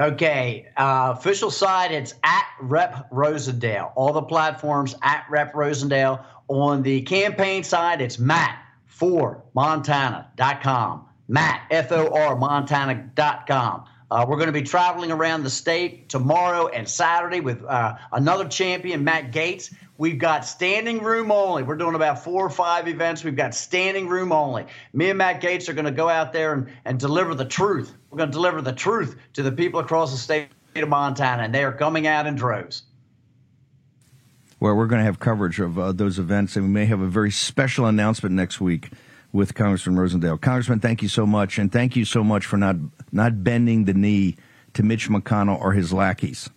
[0.00, 3.92] Okay, uh, official site, it's at Rep Rosendale.
[3.94, 6.24] All the platforms at Rep Rosendale.
[6.48, 11.06] On the campaign side, it's Matt for Montana.com.
[11.28, 13.84] Matt, F O R, Montana.com.
[14.12, 18.46] Uh, we're going to be traveling around the state tomorrow and Saturday with uh, another
[18.46, 19.74] champion, Matt Gaetz.
[19.96, 21.62] We've got standing room only.
[21.62, 23.24] We're doing about four or five events.
[23.24, 24.66] We've got standing room only.
[24.92, 27.94] Me and Matt Gaetz are going to go out there and, and deliver the truth.
[28.10, 31.54] We're going to deliver the truth to the people across the state of Montana, and
[31.54, 32.82] they are coming out in droves.
[34.58, 37.08] Where we're going to have coverage of uh, those events, and we may have a
[37.08, 38.90] very special announcement next week
[39.32, 40.38] with Congressman Rosendale.
[40.38, 42.76] Congressman, thank you so much, and thank you so much for not
[43.12, 44.36] not bending the knee
[44.74, 46.48] to Mitch McConnell or his lackeys.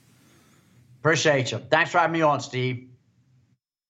[1.02, 1.60] Appreciate you.
[1.70, 2.88] Thanks for having me on, Steve.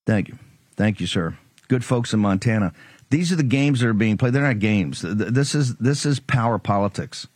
[0.06, 0.38] Thank you,
[0.76, 1.38] thank you, sir.
[1.68, 2.74] Good folks in Montana.
[3.10, 4.34] These are the games that are being played.
[4.34, 5.02] They're not games.
[5.02, 7.28] This is this is power politics.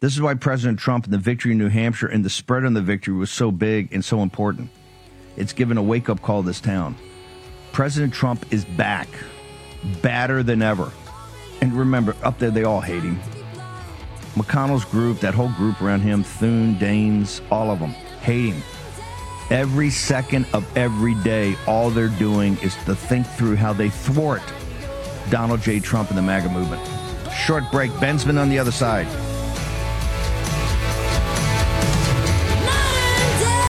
[0.00, 2.74] This is why President Trump and the victory in New Hampshire and the spread on
[2.74, 4.70] the victory was so big and so important.
[5.36, 6.96] It's given a wake up call to this town.
[7.72, 9.08] President Trump is back,
[10.02, 10.92] badder than ever.
[11.60, 13.18] And remember, up there, they all hate him.
[14.34, 18.62] McConnell's group, that whole group around him, Thune, Daines, all of them, hate him.
[19.50, 24.42] Every second of every day, all they're doing is to think through how they thwart
[25.30, 25.80] Donald J.
[25.80, 26.82] Trump and the MAGA movement.
[27.32, 27.90] Short break.
[28.00, 29.06] Ben's been on the other side.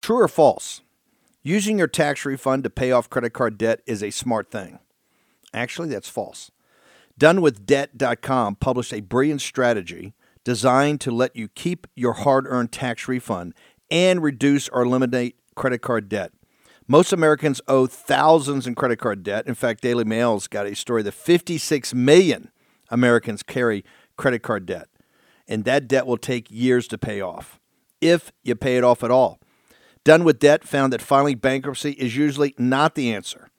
[0.01, 0.81] True or false?
[1.43, 4.79] Using your tax refund to pay off credit card debt is a smart thing.
[5.53, 6.49] Actually, that's false.
[7.19, 10.14] DoneWithDebt.com published a brilliant strategy
[10.45, 13.53] designed to let you keep your hard earned tax refund
[13.91, 16.31] and reduce or eliminate credit card debt.
[16.87, 19.47] Most Americans owe thousands in credit card debt.
[19.47, 22.51] In fact, Daily Mail's got a story that 56 million
[22.89, 23.83] Americans carry
[24.17, 24.87] credit card debt,
[25.47, 27.59] and that debt will take years to pay off,
[27.99, 29.39] if you pay it off at all.
[30.03, 33.49] Done with Debt found that filing bankruptcy is usually not the answer,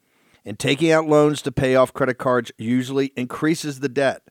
[0.45, 4.21] and taking out loans to pay off credit cards usually increases the debt.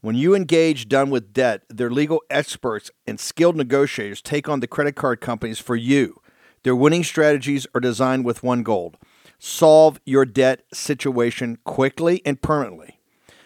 [0.00, 4.68] When you engage Done with Debt, their legal experts and skilled negotiators take on the
[4.68, 6.20] credit card companies for you.
[6.62, 8.94] Their winning strategies are designed with one goal
[9.40, 12.98] solve your debt situation quickly and permanently.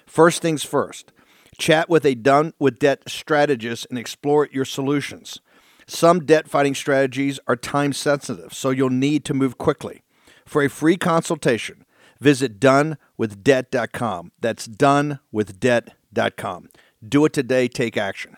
[0.06, 1.12] First things first,
[1.58, 5.40] chat with a Done with Debt strategist and explore your solutions.
[5.86, 10.02] Some debt fighting strategies are time sensitive, so you'll need to move quickly.
[10.46, 11.84] For a free consultation,
[12.20, 14.32] visit donewithdebt.com.
[14.40, 15.96] That's donewithdebt.com.
[17.06, 18.36] Do it today, take action.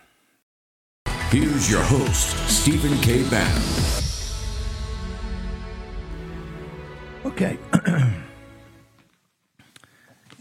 [1.30, 3.28] Here's your host, Stephen K.
[3.28, 3.62] Bannon.
[7.24, 7.58] Okay.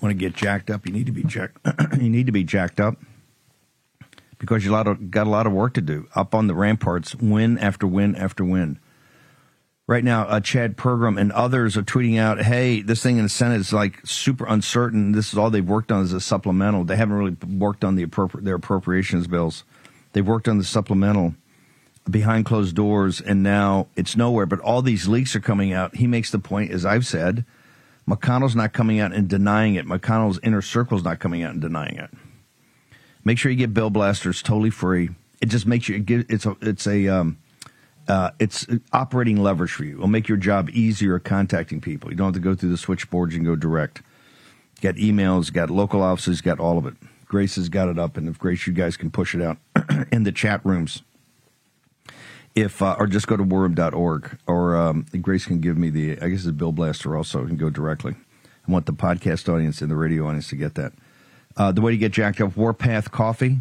[0.02, 0.86] Want to get jacked up?
[0.86, 1.58] You need to be jacked.
[2.00, 2.98] you need to be jacked up
[4.38, 4.72] because you
[5.10, 8.44] got a lot of work to do up on the ramparts, win after win after
[8.44, 8.78] win.
[9.94, 13.30] Right now, uh, Chad Pergram and others are tweeting out, "Hey, this thing in the
[13.30, 15.12] Senate is like super uncertain.
[15.12, 16.84] This is all they've worked on is a supplemental.
[16.84, 19.64] They haven't really worked on the appropri- their appropriations bills.
[20.14, 21.36] They've worked on the supplemental."
[22.10, 24.48] behind closed doors, and now it's nowhere.
[24.48, 25.96] But all these leaks are coming out.
[25.96, 27.46] He makes the point, as I've said,
[28.10, 29.86] McConnell's not coming out and denying it.
[29.86, 32.10] McConnell's inner circle's not coming out and denying it.
[33.24, 35.12] Make sure you get Bill Blasters totally free.
[35.40, 36.04] It just makes you.
[36.08, 36.58] It's a.
[36.62, 37.08] It's a.
[37.10, 37.38] Um,
[38.08, 39.96] uh, it's operating leverage for you.
[39.96, 42.10] It'll make your job easier contacting people.
[42.10, 43.36] You don't have to go through the switchboards.
[43.36, 44.02] Can go direct.
[44.82, 45.52] Got emails.
[45.52, 46.42] Got local offices.
[46.42, 46.96] Got all of it.
[47.26, 49.58] Grace has got it up, and if Grace, you guys can push it out
[50.12, 51.02] in the chat rooms
[52.56, 56.30] if uh, or just go to warroom.org or um, Grace can give me the I
[56.30, 58.16] guess it's Bill Blaster also can go directly.
[58.68, 60.94] I want the podcast audience and the radio audience to get that.
[61.58, 63.60] Uh, the way to get jacked up, Warpath Coffee.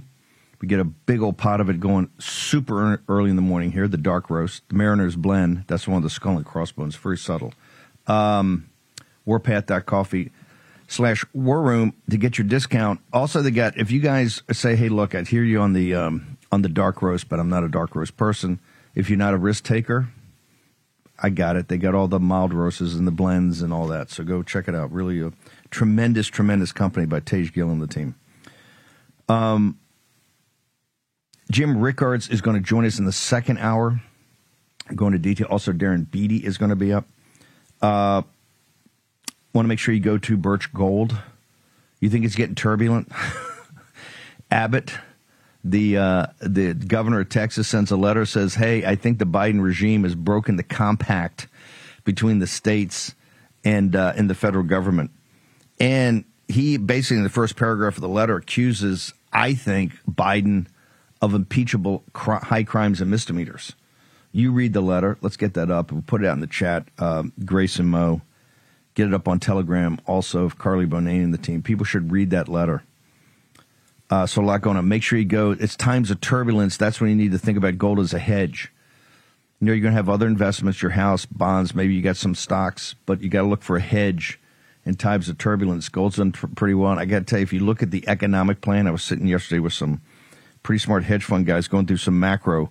[0.63, 3.89] We get a big old pot of it going super early in the morning here.
[3.89, 5.65] The dark roast, the Mariner's Blend.
[5.67, 6.95] That's one of the skull and crossbones.
[6.95, 7.53] Very subtle.
[8.07, 8.71] Um,
[9.25, 10.31] warpath.coffee
[10.87, 13.01] slash war room to get your discount.
[13.13, 16.39] Also, they got if you guys say, "Hey, look, I hear you on the um,
[16.53, 18.61] on the dark roast, but I'm not a dark roast person."
[18.95, 20.11] If you're not a risk taker,
[21.19, 21.67] I got it.
[21.67, 24.11] They got all the mild roasts and the blends and all that.
[24.11, 24.93] So go check it out.
[24.93, 25.33] Really a
[25.71, 28.15] tremendous, tremendous company by Tage Gill and the team.
[29.29, 29.79] Um,
[31.53, 34.01] Jim Rickards is going to join us in the second hour.
[34.95, 35.47] Going into detail.
[35.49, 37.07] Also, Darren Beattie is going to be up.
[37.81, 38.23] Uh,
[39.55, 41.15] Want to make sure you go to Birch Gold.
[42.01, 43.13] You think it's getting turbulent?
[44.51, 44.93] Abbott
[45.65, 49.63] the uh, the governor of Texas sends a letter says, "Hey, I think the Biden
[49.63, 51.47] regime has broken the compact
[52.05, 53.15] between the states
[53.65, 55.11] and uh, and the federal government."
[55.79, 60.67] And he basically, in the first paragraph of the letter, accuses, I think, Biden
[61.23, 63.75] of impeachable cr- high crimes and misdemeanors.
[64.33, 65.17] You read the letter.
[65.23, 65.93] Let's get that up.
[65.93, 66.89] We'll put it out in the chat.
[66.99, 68.21] Uh, Grace and Mo,
[68.95, 69.99] get it up on Telegram.
[70.07, 71.63] Also, If Carly Bonane and the team.
[71.63, 72.83] People should read that letter
[74.13, 74.87] uh, so a lot going on.
[74.87, 75.53] Make sure you go.
[75.53, 76.77] It's times of turbulence.
[76.77, 78.71] That's when you need to think about gold as a hedge.
[79.59, 82.35] You know, you're going to have other investments, your house, bonds, maybe you got some
[82.35, 84.39] stocks, but you got to look for a hedge
[84.85, 85.89] in times of turbulence.
[85.89, 86.91] Gold's done pretty well.
[86.91, 89.03] And I got to tell you, if you look at the economic plan, I was
[89.03, 90.03] sitting yesterday with some
[90.63, 92.71] pretty smart hedge fund guys going through some macro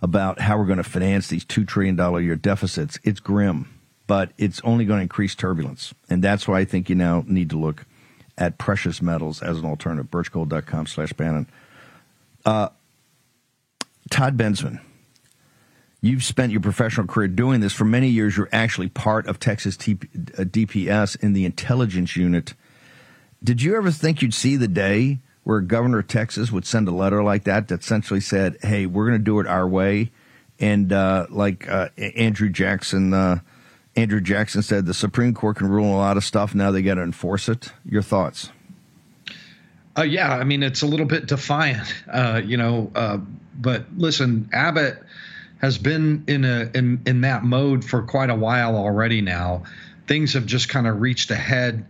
[0.00, 2.98] about how we're going to finance these $2 trillion a year deficits.
[3.02, 3.68] It's grim,
[4.06, 5.92] but it's only going to increase turbulence.
[6.08, 7.84] And that's why I think you now need to look
[8.36, 10.10] at precious metals as an alternative.
[10.10, 11.48] Birchgold.com slash Bannon.
[12.46, 12.68] Uh,
[14.10, 14.80] Todd Bensman,
[16.00, 17.72] you've spent your professional career doing this.
[17.72, 22.54] For many years, you're actually part of Texas uh, DPS in the intelligence unit.
[23.42, 26.90] Did you ever think you'd see the day where Governor of Texas would send a
[26.90, 30.10] letter like that that essentially said, hey, we're going to do it our way?
[30.60, 33.38] And uh, like uh, Andrew Jackson uh,
[33.96, 36.54] Andrew Jackson said the Supreme Court can rule a lot of stuff.
[36.54, 37.72] Now they got to enforce it.
[37.86, 38.50] Your thoughts?
[39.96, 42.90] Uh, yeah, I mean it's a little bit defiant, uh, you know.
[42.94, 43.16] Uh,
[43.58, 45.02] but listen, Abbott
[45.62, 49.22] has been in a in in that mode for quite a while already.
[49.22, 49.62] Now
[50.06, 51.86] things have just kind of reached a head.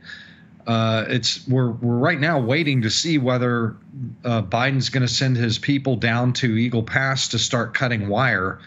[0.69, 3.75] Uh, it's we're we're right now waiting to see whether
[4.23, 8.59] uh, Biden's going to send his people down to Eagle Pass to start cutting wire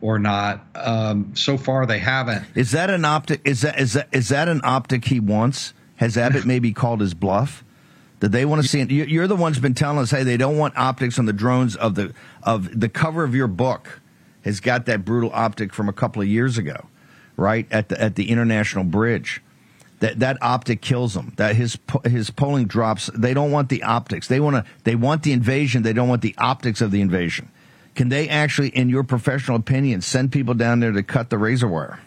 [0.00, 0.66] or not.
[0.74, 2.44] Um, so far, they haven't.
[2.56, 3.42] Is that an optic?
[3.44, 5.72] Is that is that is that an optic he wants?
[5.96, 7.62] Has Abbott maybe called his bluff?
[8.18, 8.90] Did they want to see it?
[8.90, 11.94] You're the ones been telling us, hey, they don't want optics on the drones of
[11.94, 14.00] the of the cover of your book
[14.42, 16.86] has got that brutal optic from a couple of years ago,
[17.36, 19.42] right at the at the international bridge.
[20.00, 21.32] That that optic kills them.
[21.36, 23.10] That his his polling drops.
[23.14, 24.28] They don't want the optics.
[24.28, 24.70] They want to.
[24.84, 25.82] They want the invasion.
[25.82, 27.50] They don't want the optics of the invasion.
[27.94, 31.68] Can they actually, in your professional opinion, send people down there to cut the razor
[31.68, 31.98] wire?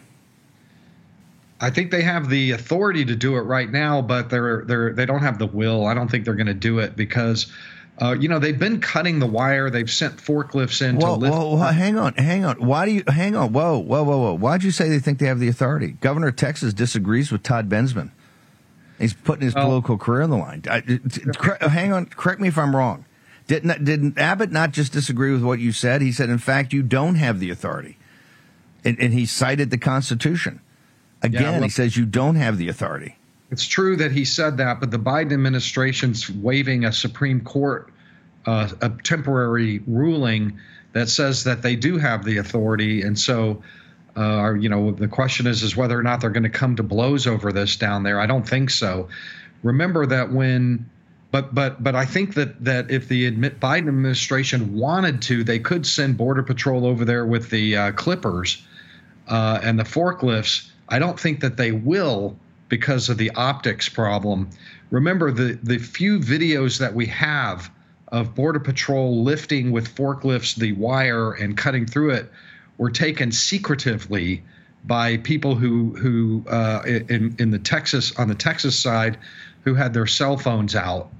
[1.60, 5.04] I think they have the authority to do it right now, but they're they're they
[5.04, 5.86] don't have the will.
[5.86, 7.52] I don't think they're going to do it because.
[8.00, 9.68] Uh, you know they've been cutting the wire.
[9.68, 11.34] They've sent forklifts in whoa, to lift.
[11.34, 12.56] Whoa, whoa, hang on, hang on.
[12.56, 13.52] Why do you hang on?
[13.52, 14.34] Whoa, whoa, whoa, whoa.
[14.34, 15.88] Why'd you say they think they have the authority?
[16.00, 18.10] Governor of Texas disagrees with Todd Bensman.
[18.98, 20.62] He's putting his well, political career on the line.
[20.70, 23.04] I, hang on, correct me if I'm wrong.
[23.46, 26.02] Didn't, didn't Abbott not just disagree with what you said?
[26.02, 27.98] He said, in fact, you don't have the authority.
[28.84, 30.60] And, and he cited the Constitution.
[31.22, 33.16] Again, yeah, well, he says you don't have the authority.
[33.50, 37.92] It's true that he said that, but the Biden administration's waiving a Supreme Court
[38.46, 40.58] uh, a temporary ruling
[40.92, 43.62] that says that they do have the authority, and so
[44.16, 46.82] Uh, you know, the question is is whether or not they're going to come to
[46.82, 48.18] blows over this down there.
[48.20, 49.08] I don't think so.
[49.62, 50.84] Remember that when,
[51.30, 55.86] but but but I think that that if the Biden administration wanted to, they could
[55.86, 58.66] send Border Patrol over there with the uh, clippers
[59.28, 60.70] uh, and the forklifts.
[60.88, 62.36] I don't think that they will
[62.70, 64.48] because of the optics problem.
[64.90, 67.70] Remember the the few videos that we have
[68.08, 72.32] of Border Patrol lifting with forklifts the wire and cutting through it
[72.78, 74.42] were taken secretively
[74.84, 79.18] by people who who uh, in in the Texas on the Texas side
[79.64, 81.12] who had their cell phones out.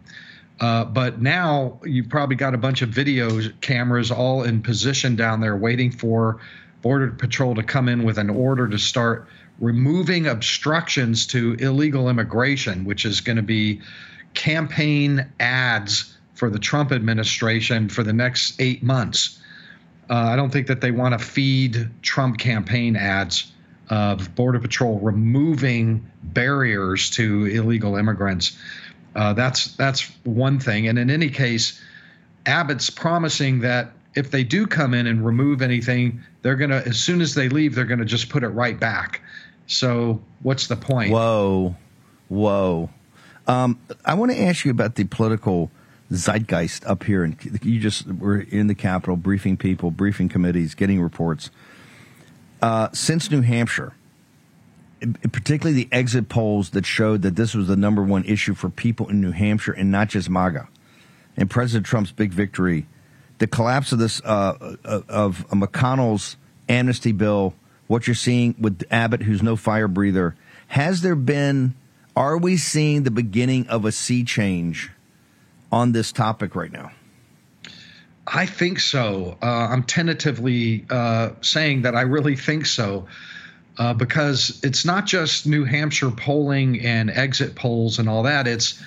[0.60, 5.40] Uh, but now you've probably got a bunch of video cameras all in position down
[5.40, 6.38] there waiting for
[6.82, 9.26] Border Patrol to come in with an order to start
[9.60, 13.80] removing obstructions to illegal immigration, which is going to be
[14.34, 19.38] campaign ads for the Trump administration for the next eight months.
[20.08, 23.52] Uh, I don't think that they want to feed Trump campaign ads
[23.90, 28.56] of Border Patrol removing barriers to illegal immigrants.
[29.14, 30.88] Uh, that's that's one thing.
[30.88, 31.80] And in any case,
[32.46, 37.20] Abbott's promising that if they do come in and remove anything, they're gonna as soon
[37.20, 39.20] as they leave, they're gonna just put it right back.
[39.70, 41.12] So what's the point?
[41.12, 41.76] Whoa,
[42.28, 42.90] whoa.
[43.46, 45.70] Um, I want to ask you about the political
[46.10, 51.00] zeitgeist up here, and you just were in the Capitol briefing people, briefing committees, getting
[51.00, 51.50] reports.
[52.60, 53.94] Uh, since New Hampshire,
[55.30, 59.08] particularly the exit polls that showed that this was the number one issue for people
[59.08, 60.68] in New Hampshire and not just MAGA,
[61.36, 62.88] and President Trump's big victory,
[63.38, 66.36] the collapse of this uh, uh of McConnell's
[66.68, 67.54] amnesty bill,
[67.90, 70.36] what you're seeing with Abbott, who's no fire breather,
[70.68, 71.74] has there been?
[72.16, 74.90] Are we seeing the beginning of a sea change?
[75.72, 76.90] on this topic right now?
[78.26, 79.38] I think so.
[79.42, 83.06] Uh, I'm tentatively uh, saying that I really think so.
[83.78, 88.82] Uh, because it's not just New Hampshire polling and exit polls and all that, it's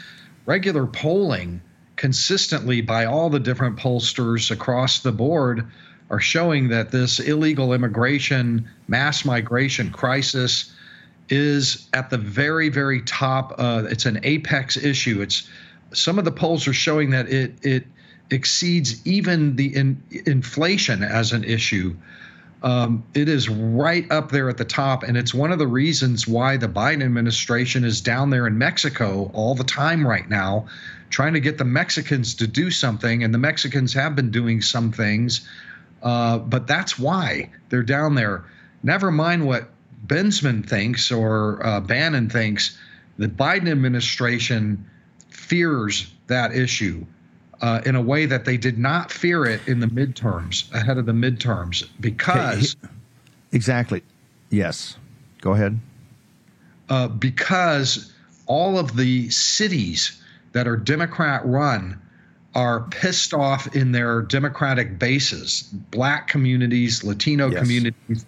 [0.46, 1.62] regular polling
[1.96, 5.68] consistently by all the different pollsters across the board
[6.14, 10.72] are showing that this illegal immigration, mass migration crisis
[11.30, 13.56] is at the very, very top.
[13.58, 15.22] Uh, it's an apex issue.
[15.22, 15.50] It's
[15.92, 17.86] some of the polls are showing that it it
[18.30, 21.96] exceeds even the in, inflation as an issue.
[22.62, 26.28] Um, it is right up there at the top, and it's one of the reasons
[26.28, 30.68] why the Biden administration is down there in Mexico all the time right now,
[31.10, 33.24] trying to get the Mexicans to do something.
[33.24, 35.42] And the Mexicans have been doing some things,
[36.04, 38.46] uh, but that's why they're down there.
[38.84, 39.70] Never mind what
[40.06, 42.78] Bensman thinks or uh, Bannon thinks.
[43.18, 44.86] The Biden administration
[45.30, 47.06] fears that issue
[47.62, 51.06] uh, in a way that they did not fear it in the midterms, ahead of
[51.06, 52.76] the midterms, because.
[53.54, 54.04] Exactly.
[54.50, 54.98] Yes.
[55.42, 55.80] Go ahead.
[56.90, 58.12] Uh, because
[58.46, 62.02] all of the cities that are Democrat run
[62.56, 67.60] are pissed off in their Democratic bases, black communities, Latino yes.
[67.60, 68.26] communities.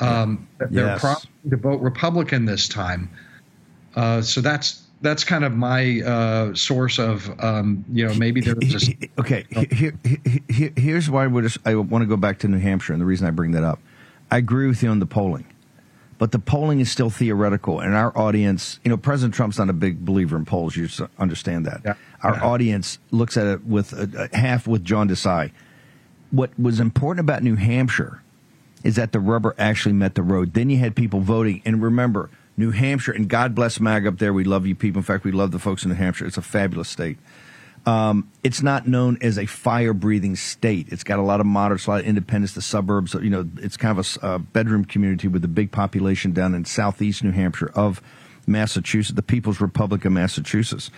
[0.00, 1.00] Um, they're yes.
[1.00, 3.10] probably to vote Republican this time.
[3.94, 8.58] Uh, so that's that's kind of my uh, source of um, you know maybe there's
[8.58, 9.44] just okay.
[9.70, 9.92] Here,
[10.48, 13.26] here, here's why just, I want to go back to New Hampshire, and the reason
[13.26, 13.80] I bring that up,
[14.30, 15.46] I agree with you on the polling,
[16.18, 19.74] but the polling is still theoretical, and our audience, you know, President Trump's not a
[19.74, 20.76] big believer in polls.
[20.76, 20.88] You
[21.18, 21.80] understand that.
[21.84, 21.94] Yeah.
[22.22, 25.52] Our audience looks at it with a, a half with John Desai.
[26.30, 28.22] What was important about New Hampshire
[28.84, 30.54] is that the rubber actually met the road.
[30.54, 34.32] Then you had people voting, and remember New Hampshire, and God bless MAG up there.
[34.32, 34.98] We love you people.
[35.00, 36.26] In fact, we love the folks in New Hampshire.
[36.26, 37.18] It's a fabulous state.
[37.86, 40.88] Um, it's not known as a fire breathing state.
[40.90, 43.14] It's got a lot of moderates, a lot of independents, the suburbs.
[43.14, 46.64] You know, it's kind of a, a bedroom community with a big population down in
[46.64, 48.02] southeast New Hampshire of
[48.48, 50.90] Massachusetts, the People's Republic of Massachusetts.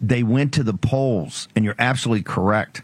[0.00, 2.82] They went to the polls, and you're absolutely correct.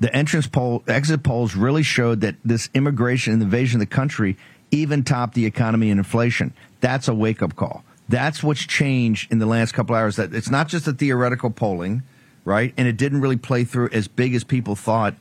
[0.00, 4.36] The entrance poll, exit polls really showed that this immigration and invasion of the country
[4.70, 6.54] even topped the economy and inflation.
[6.80, 7.84] That's a wake up call.
[8.08, 10.16] That's what's changed in the last couple hours.
[10.16, 12.02] That it's not just a theoretical polling,
[12.44, 12.74] right?
[12.76, 15.14] And it didn't really play through as big as people thought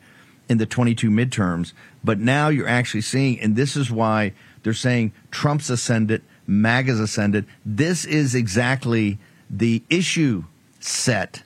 [0.49, 1.73] in the 22 midterms.
[2.03, 4.33] But now you're actually seeing, and this is why
[4.63, 7.45] they're saying Trump's ascendant, MAGA's ascended.
[7.65, 9.17] This is exactly
[9.49, 10.43] the issue
[10.79, 11.43] set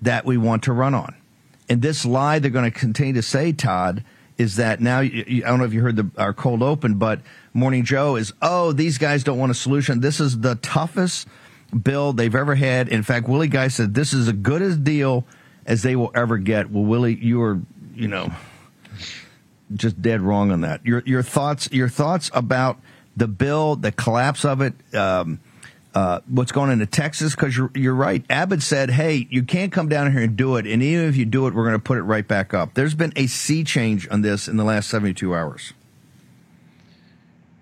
[0.00, 1.14] that we want to run on.
[1.68, 4.04] And this lie they're going to continue to say, Todd,
[4.36, 7.20] is that now I don't know if you heard the, our cold open, but
[7.54, 10.00] Morning Joe is oh these guys don't want a solution.
[10.00, 11.28] This is the toughest
[11.80, 12.88] bill they've ever had.
[12.88, 15.24] In fact, Willie Geist said this is as good a deal
[15.64, 16.70] as they will ever get.
[16.70, 17.60] Well, Willie, you are
[17.94, 18.32] you know
[19.74, 20.84] just dead wrong on that.
[20.84, 22.80] Your your thoughts your thoughts about
[23.16, 25.40] the bill, the collapse of it, um,
[25.94, 27.34] uh, what's going into Texas?
[27.34, 28.24] Because you're you're right.
[28.30, 31.26] Abbott said, "Hey, you can't come down here and do it, and even if you
[31.26, 34.08] do it, we're going to put it right back up." There's been a sea change
[34.10, 35.74] on this in the last 72 hours.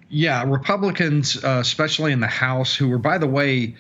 [0.09, 3.77] Yeah, Republicans, uh, especially in the House, who were, by the way,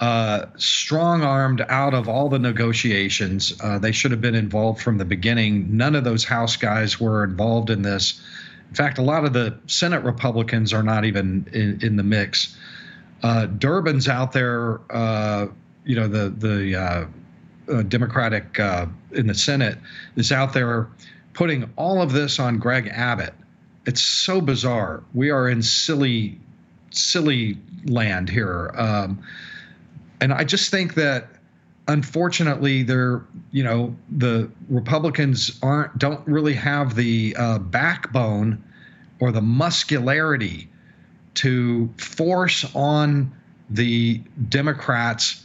[0.00, 3.54] uh, strong armed out of all the negotiations.
[3.60, 5.76] Uh, they should have been involved from the beginning.
[5.76, 8.20] None of those House guys were involved in this.
[8.68, 12.56] In fact, a lot of the Senate Republicans are not even in, in the mix.
[13.22, 15.46] Uh, Durbin's out there, uh,
[15.84, 17.06] you know, the the uh,
[17.72, 18.58] uh, Democratic
[19.12, 19.78] in the Senate
[20.16, 20.88] is out there
[21.32, 23.34] putting all of this on Greg Abbott
[23.86, 25.02] it's so bizarre.
[25.12, 26.38] We are in silly,
[26.90, 29.22] silly land here, um,
[30.20, 31.28] and I just think that
[31.88, 38.62] unfortunately, they're you know the Republicans aren't don't really have the uh, backbone
[39.20, 40.68] or the muscularity
[41.34, 43.32] to force on
[43.70, 45.44] the Democrats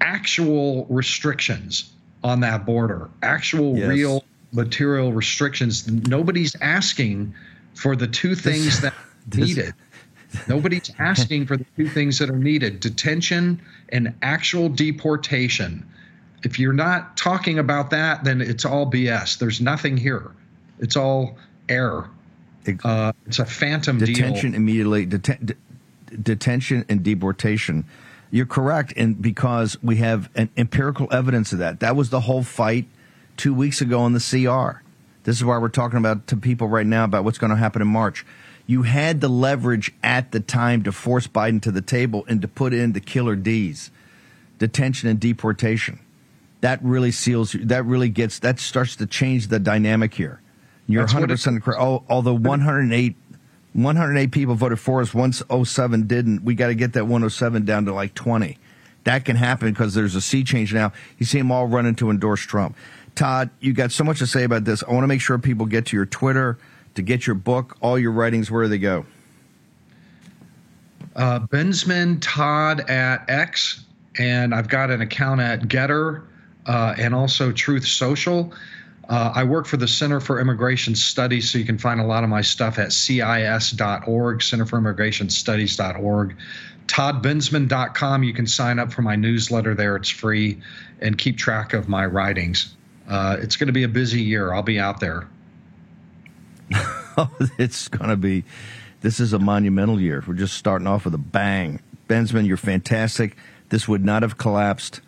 [0.00, 3.88] actual restrictions on that border, actual yes.
[3.88, 5.88] real material restrictions.
[5.88, 7.34] Nobody's asking
[7.74, 8.96] for the two things that are
[9.38, 9.74] needed.
[10.48, 13.60] Nobody's asking for the two things that are needed detention
[13.90, 15.88] and actual deportation.
[16.42, 19.38] If you're not talking about that, then it's all BS.
[19.38, 20.30] There's nothing here.
[20.78, 22.04] It's all air.
[22.84, 24.60] Uh, it's a phantom detention deal.
[24.60, 25.06] immediately.
[25.06, 25.56] Deten-
[26.22, 27.84] detention and deportation.
[28.30, 31.80] You're correct, and because we have an empirical evidence of that.
[31.80, 32.86] That was the whole fight
[33.36, 34.82] two weeks ago on the CR.
[35.22, 37.82] This is why we're talking about to people right now about what's going to happen
[37.82, 38.26] in March.
[38.66, 42.48] You had the leverage at the time to force Biden to the table and to
[42.48, 43.90] put in the killer D's,
[44.58, 46.00] detention and deportation.
[46.62, 47.52] That really seals.
[47.52, 48.40] That really gets.
[48.40, 50.40] That starts to change the dynamic here.
[50.88, 51.80] You're 100 percent correct.
[51.80, 53.14] Oh, although 108,
[53.72, 56.42] 108 people voted for us, 107 didn't.
[56.42, 58.58] We got to get that 107 down to like 20.
[59.04, 60.92] That can happen because there's a sea change now.
[61.18, 62.76] You see them all running to endorse Trump.
[63.14, 64.82] Todd, you got so much to say about this.
[64.82, 66.58] I want to make sure people get to your Twitter
[66.96, 68.50] to get your book, all your writings.
[68.50, 69.06] Where do they go?
[71.14, 73.84] Uh, Bensman Todd at X,
[74.18, 76.24] and I've got an account at Gettr
[76.66, 78.52] uh, and also Truth Social.
[79.08, 82.24] Uh, I work for the Center for Immigration Studies, so you can find a lot
[82.24, 86.36] of my stuff at CIS.org, Center for Immigration Studies.org.
[86.88, 89.96] ToddBensman.com, you can sign up for my newsletter there.
[89.96, 90.60] It's free
[91.00, 92.76] and keep track of my writings
[93.08, 94.52] uh, it's going to be a busy year.
[94.52, 95.28] I'll be out there.
[97.58, 98.44] it's going to be.
[99.00, 100.22] This is a monumental year.
[100.26, 101.80] We're just starting off with a bang.
[102.08, 103.36] Bensman, you're fantastic.
[103.68, 105.00] This would not have collapsed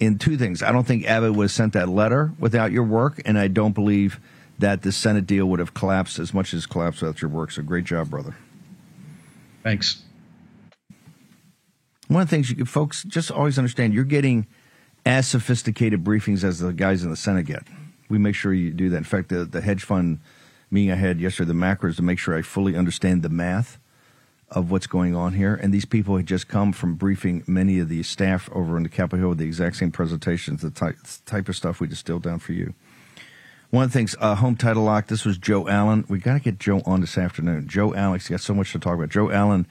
[0.00, 0.62] in two things.
[0.62, 3.72] I don't think Abbott would have sent that letter without your work, and I don't
[3.72, 4.20] believe
[4.58, 7.50] that the Senate deal would have collapsed as much as collapsed without your work.
[7.50, 8.36] So great job, brother.
[9.62, 10.02] Thanks.
[12.08, 14.46] One of the things you folks just always understand, you're getting
[15.04, 17.64] as sophisticated briefings as the guys in the Senate get.
[18.08, 18.96] We make sure you do that.
[18.96, 20.20] In fact, the, the hedge fund
[20.70, 23.78] meeting I had yesterday, the macros, to make sure I fully understand the math
[24.50, 25.54] of what's going on here.
[25.54, 28.88] And these people had just come from briefing many of the staff over in the
[28.88, 32.38] Capitol Hill with the exact same presentations, the type, type of stuff we distilled down
[32.38, 32.74] for you.
[33.70, 35.08] One of the things, uh, home title lock.
[35.08, 36.04] This was Joe Allen.
[36.08, 37.66] We got to get Joe on this afternoon.
[37.66, 39.08] Joe Allen, got so much to talk about.
[39.08, 39.66] Joe Allen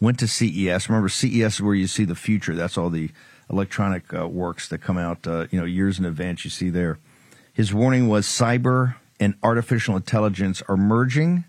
[0.00, 0.88] went to CES.
[0.88, 2.54] Remember, CES is where you see the future.
[2.54, 3.10] That's all the
[3.50, 6.44] electronic uh, works that come out, uh, you know, years in advance.
[6.44, 7.00] You see there.
[7.52, 11.44] His warning was cyber and artificial intelligence are merging.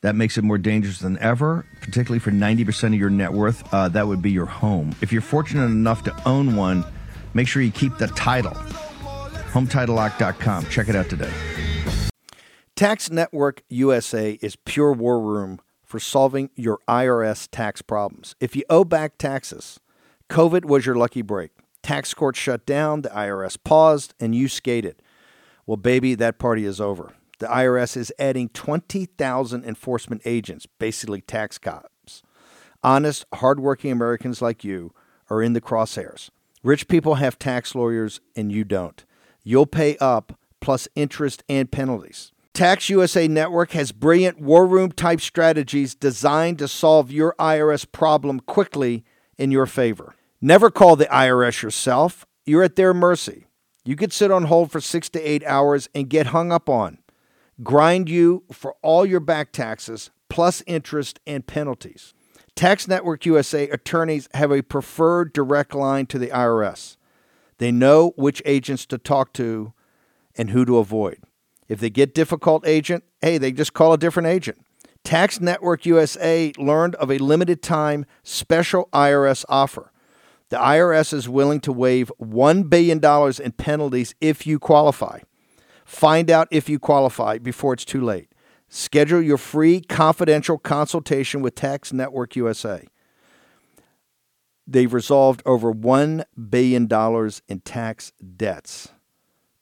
[0.00, 3.62] That makes it more dangerous than ever, particularly for 90% of your net worth.
[3.72, 4.94] Uh, that would be your home.
[5.00, 6.84] If you're fortunate enough to own one,
[7.34, 8.54] make sure you keep the title.
[9.52, 10.66] HomeTitleLock.com.
[10.66, 11.32] Check it out today.
[12.74, 18.34] Tax Network USA is pure war room for solving your IRS tax problems.
[18.40, 19.78] If you owe back taxes,
[20.30, 21.50] COVID was your lucky break.
[21.82, 25.02] Tax court shut down, the IRS paused, and you skated.
[25.72, 27.14] Well, baby, that party is over.
[27.38, 32.22] The IRS is adding 20,000 enforcement agents, basically tax cops.
[32.82, 34.92] Honest, hardworking Americans like you
[35.30, 36.28] are in the crosshairs.
[36.62, 39.02] Rich people have tax lawyers, and you don't.
[39.44, 42.32] You'll pay up plus interest and penalties.
[42.52, 48.40] Tax USA Network has brilliant war room type strategies designed to solve your IRS problem
[48.40, 49.06] quickly
[49.38, 50.16] in your favor.
[50.38, 52.26] Never call the IRS yourself.
[52.44, 53.46] You're at their mercy.
[53.84, 56.98] You could sit on hold for six to eight hours and get hung up on,
[57.62, 62.14] grind you for all your back taxes, plus interest and penalties.
[62.54, 66.96] Tax Network USA attorneys have a preferred direct line to the IRS.
[67.58, 69.72] They know which agents to talk to
[70.36, 71.18] and who to avoid.
[71.68, 74.58] If they get difficult agent, hey, they just call a different agent.
[75.04, 79.91] Tax Network USA learned of a limited time special IRS offer.
[80.52, 83.00] The IRS is willing to waive $1 billion
[83.42, 85.20] in penalties if you qualify.
[85.86, 88.30] Find out if you qualify before it's too late.
[88.68, 92.86] Schedule your free confidential consultation with Tax Network USA.
[94.66, 96.86] They've resolved over $1 billion
[97.48, 98.90] in tax debts.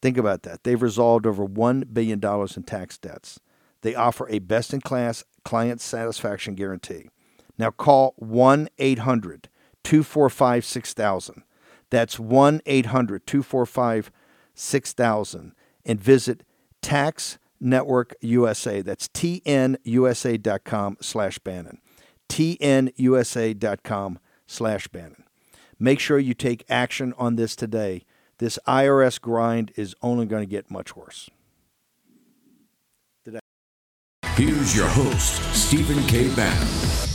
[0.02, 0.64] Think about that.
[0.64, 3.38] They've resolved over $1 billion in tax debts.
[3.82, 7.10] They offer a best in class client satisfaction guarantee.
[7.56, 9.48] Now call 1 800
[9.84, 11.42] 245 6000.
[11.90, 14.12] That's 1 800 245
[14.54, 15.54] 6000
[15.84, 16.42] and visit
[16.82, 18.80] Tax Network USA.
[18.82, 21.78] That's tnusa.com slash Bannon.
[22.28, 25.24] tnusa.com slash Bannon.
[25.78, 28.04] Make sure you take action on this today.
[28.38, 31.28] This IRS grind is only going to get much worse.
[34.36, 36.34] Here's your host, Stephen K.
[36.34, 37.09] Bannon.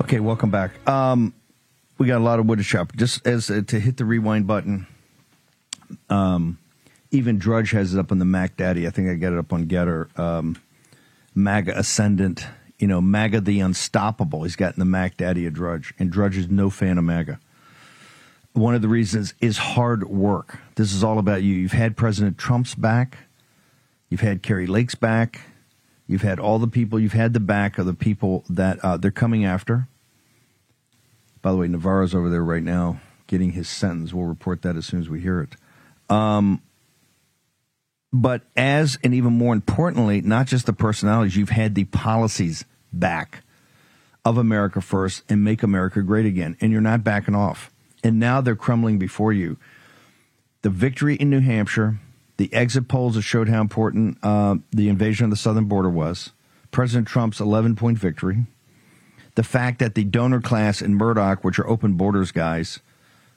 [0.00, 0.86] Okay, welcome back.
[0.88, 1.34] Um,
[1.98, 2.94] we got a lot of wood to chop.
[2.96, 4.86] Just as uh, to hit the rewind button.
[6.10, 6.58] Um,
[7.10, 8.86] even Drudge has it up on the Mac Daddy.
[8.86, 10.16] I think I got it up on Gettr.
[10.18, 10.58] Um,
[11.34, 12.46] MAGA Ascendant.
[12.78, 14.42] You know, MAGA the Unstoppable.
[14.42, 17.40] He's got the Mac Daddy a Drudge, and Drudge is no fan of MAGA.
[18.52, 20.58] One of the reasons is hard work.
[20.74, 21.54] This is all about you.
[21.54, 23.18] You've had President Trump's back.
[24.10, 25.40] You've had Kari Lake's back.
[26.06, 27.00] You've had all the people.
[27.00, 29.88] You've had the back of the people that uh, they're coming after.
[31.42, 34.12] By the way, Navarro's over there right now getting his sentence.
[34.12, 35.56] We'll report that as soon as we hear it.
[36.14, 36.62] Um,
[38.12, 43.42] but as and even more importantly, not just the personalities, you've had the policies back
[44.24, 46.56] of America first and make America great again.
[46.60, 47.70] And you're not backing off.
[48.02, 49.56] And now they're crumbling before you.
[50.62, 51.98] The victory in New Hampshire,
[52.36, 56.32] the exit polls have showed how important uh, the invasion of the southern border was.
[56.70, 58.46] President Trump's 11 point victory.
[59.34, 62.80] The fact that the donor class in Murdoch, which are open borders guys,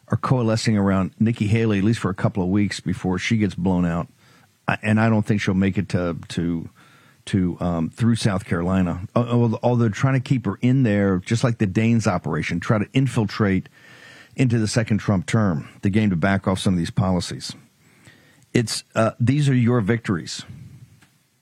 [0.07, 3.55] are coalescing around Nikki Haley at least for a couple of weeks before she gets
[3.55, 4.07] blown out.
[4.81, 6.69] And I don't think she'll make it to to
[7.25, 9.07] to um, through South Carolina.
[9.15, 13.69] Although trying to keep her in there, just like the Daines operation, try to infiltrate
[14.35, 17.53] into the second Trump term, the game to back off some of these policies.
[18.53, 20.43] It's uh, these are your victories.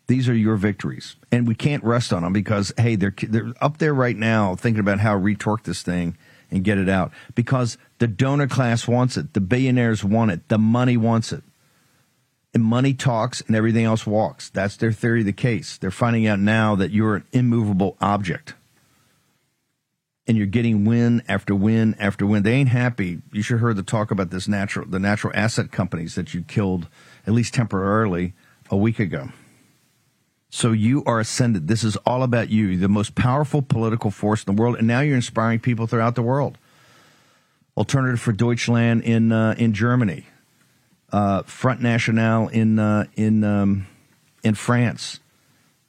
[0.08, 3.78] These are your victories, and we can't rest on them because hey, they're they're up
[3.78, 6.18] there right now thinking about how to retorque this thing
[6.49, 10.58] and get it out because the donor class wants it, the billionaires want it, the
[10.58, 11.43] money wants it,
[12.53, 14.49] and money talks and everything else walks.
[14.49, 15.78] That's their theory of the case.
[15.78, 18.53] They're finding out now that you're an immovable object
[20.28, 22.43] and you're getting win after win after win.
[22.43, 23.21] They ain't happy.
[23.32, 26.88] You should heard the talk about this natural the natural asset companies that you killed
[27.25, 28.34] at least temporarily
[28.69, 29.30] a week ago.
[30.49, 31.67] So you are ascended.
[31.67, 35.01] This is all about you, the most powerful political force in the world, and now
[35.01, 36.57] you're inspiring people throughout the world.
[37.75, 40.25] Alternative for Deutschland in uh, in Germany,
[41.11, 43.88] uh, Front National in uh, in um,
[44.43, 45.19] in France,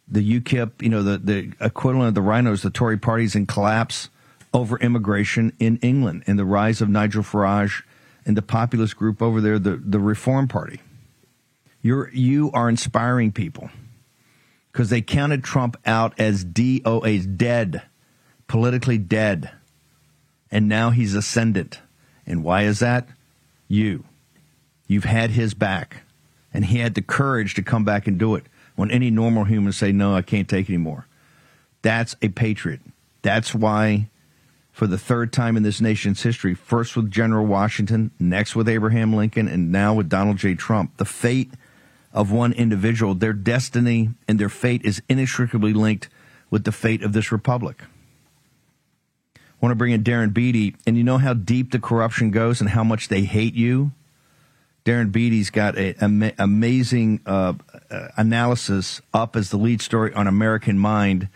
[0.06, 4.10] the UKIP, you know the the equivalent of the Rhinos, the Tory parties in collapse
[4.52, 7.82] over immigration in England and the rise of Nigel Farage
[8.24, 10.80] and the populist group over there, the, the Reform Party.
[11.82, 13.70] You're, you are inspiring people
[14.72, 17.82] because they counted Trump out as DOA, dead,
[18.46, 19.50] politically dead.
[20.50, 21.80] And now he's ascendant.
[22.26, 23.08] And why is that?
[23.66, 24.04] You.
[24.86, 26.02] You've had his back.
[26.52, 28.44] And he had the courage to come back and do it
[28.76, 31.06] when any normal human say, no, I can't take anymore.
[31.82, 32.80] That's a patriot.
[33.22, 34.08] That's why
[34.78, 39.12] for the third time in this nation's history, first with General Washington, next with Abraham
[39.12, 40.54] Lincoln, and now with Donald J.
[40.54, 40.98] Trump.
[40.98, 41.50] The fate
[42.12, 46.08] of one individual, their destiny and their fate is inextricably linked
[46.48, 47.82] with the fate of this republic.
[49.36, 52.60] I want to bring in Darren Beattie, and you know how deep the corruption goes
[52.60, 53.90] and how much they hate you?
[54.84, 57.54] Darren Beattie's got an amazing uh,
[57.90, 61.28] uh, analysis up as the lead story on American Mind,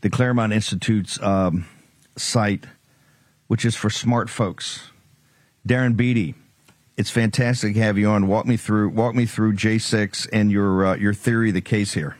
[0.00, 1.64] the Claremont Institute's um,
[2.16, 2.64] site,
[3.46, 4.90] which is for smart folks.
[5.66, 6.34] Darren Beattie,
[6.96, 8.26] it's fantastic to have you on.
[8.26, 11.94] Walk me through walk me through J6 and your uh, your theory of the case
[11.94, 12.16] here.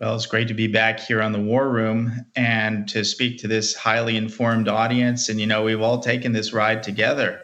[0.00, 3.48] Well, it's great to be back here on the War Room and to speak to
[3.48, 5.28] this highly informed audience.
[5.28, 7.42] And you know, we've all taken this ride together.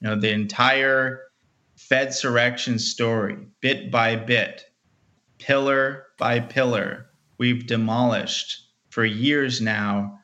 [0.00, 1.22] You know, the entire
[1.74, 4.64] Fed surrection story, bit by bit,
[5.38, 7.06] pillar by pillar,
[7.38, 10.15] we've demolished for years now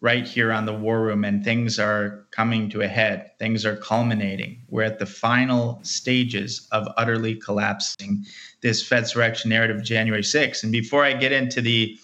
[0.00, 3.32] right here on the War Room, and things are coming to a head.
[3.38, 4.62] Things are culminating.
[4.68, 8.24] We're at the final stages of utterly collapsing
[8.60, 10.62] this Fedsurrection narrative of January 6th.
[10.62, 11.98] And before I get into the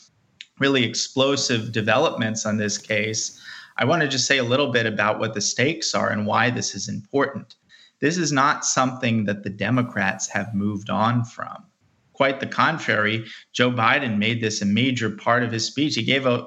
[0.59, 3.41] really explosive developments on this case,
[3.77, 6.51] I want to just say a little bit about what the stakes are and why
[6.51, 7.57] this is important.
[8.01, 11.65] This is not something that the Democrats have moved on from.
[12.13, 15.97] Quite the contrary, Joe Biden made this a major part of his speech.
[15.97, 16.47] He gave a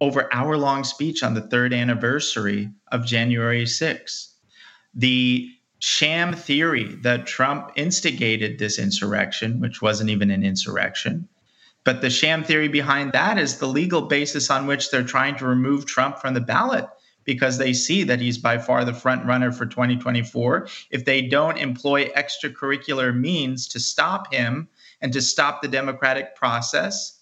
[0.00, 4.32] over hour long speech on the third anniversary of January 6th.
[4.94, 11.28] The sham theory that Trump instigated this insurrection, which wasn't even an insurrection,
[11.84, 15.46] but the sham theory behind that is the legal basis on which they're trying to
[15.46, 16.86] remove Trump from the ballot
[17.24, 20.66] because they see that he's by far the front runner for 2024.
[20.90, 24.68] If they don't employ extracurricular means to stop him
[25.00, 27.17] and to stop the democratic process,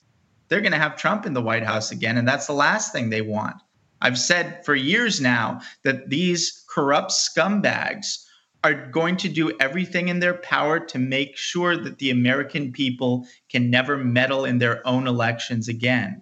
[0.49, 2.17] they're going to have Trump in the White House again.
[2.17, 3.57] And that's the last thing they want.
[4.01, 8.25] I've said for years now that these corrupt scumbags
[8.63, 13.27] are going to do everything in their power to make sure that the American people
[13.49, 16.21] can never meddle in their own elections again.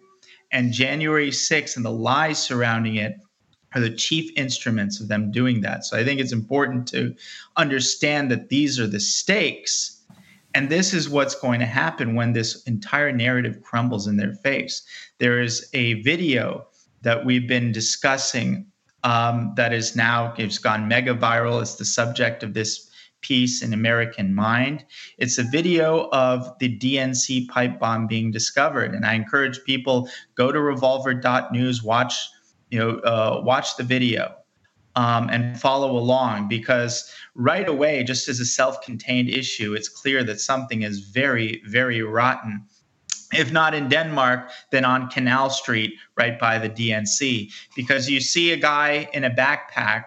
[0.52, 3.16] And January 6th and the lies surrounding it
[3.74, 5.84] are the chief instruments of them doing that.
[5.84, 7.14] So I think it's important to
[7.56, 10.02] understand that these are the stakes
[10.54, 14.82] and this is what's going to happen when this entire narrative crumbles in their face.
[15.18, 16.66] There is a video
[17.02, 18.66] that we've been discussing
[19.02, 21.60] um, that is now it's gone mega viral.
[21.60, 22.88] It's the subject of this
[23.20, 24.84] piece in American Mind.
[25.18, 30.52] It's a video of the DNC pipe bomb being discovered, and I encourage people go
[30.52, 32.28] to revolver.news, watch
[32.70, 34.34] you know uh, watch the video
[34.96, 40.22] um, and follow along because right away, just as a self contained issue, it's clear
[40.24, 42.64] that something is very, very rotten.
[43.32, 48.52] If not in Denmark, then on Canal Street, right by the DNC, because you see
[48.52, 50.04] a guy in a backpack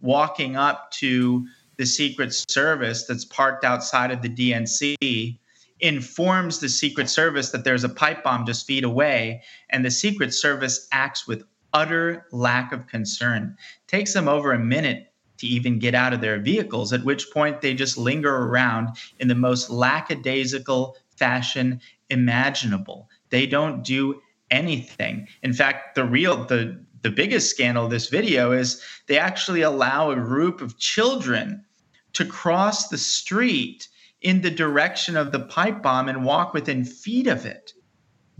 [0.00, 5.38] walking up to the Secret Service that's parked outside of the DNC
[5.80, 10.34] informs the Secret Service that there's a pipe bomb just feet away, and the Secret
[10.34, 13.56] Service acts with utter lack of concern.
[13.86, 17.60] Takes them over a minute to even get out of their vehicles, at which point
[17.60, 23.08] they just linger around in the most lackadaisical fashion imaginable.
[23.30, 25.28] They don't do anything.
[25.42, 30.10] In fact, the real the the biggest scandal of this video is they actually allow
[30.10, 31.64] a group of children
[32.12, 33.88] to cross the street
[34.20, 37.72] in the direction of the pipe bomb and walk within feet of it.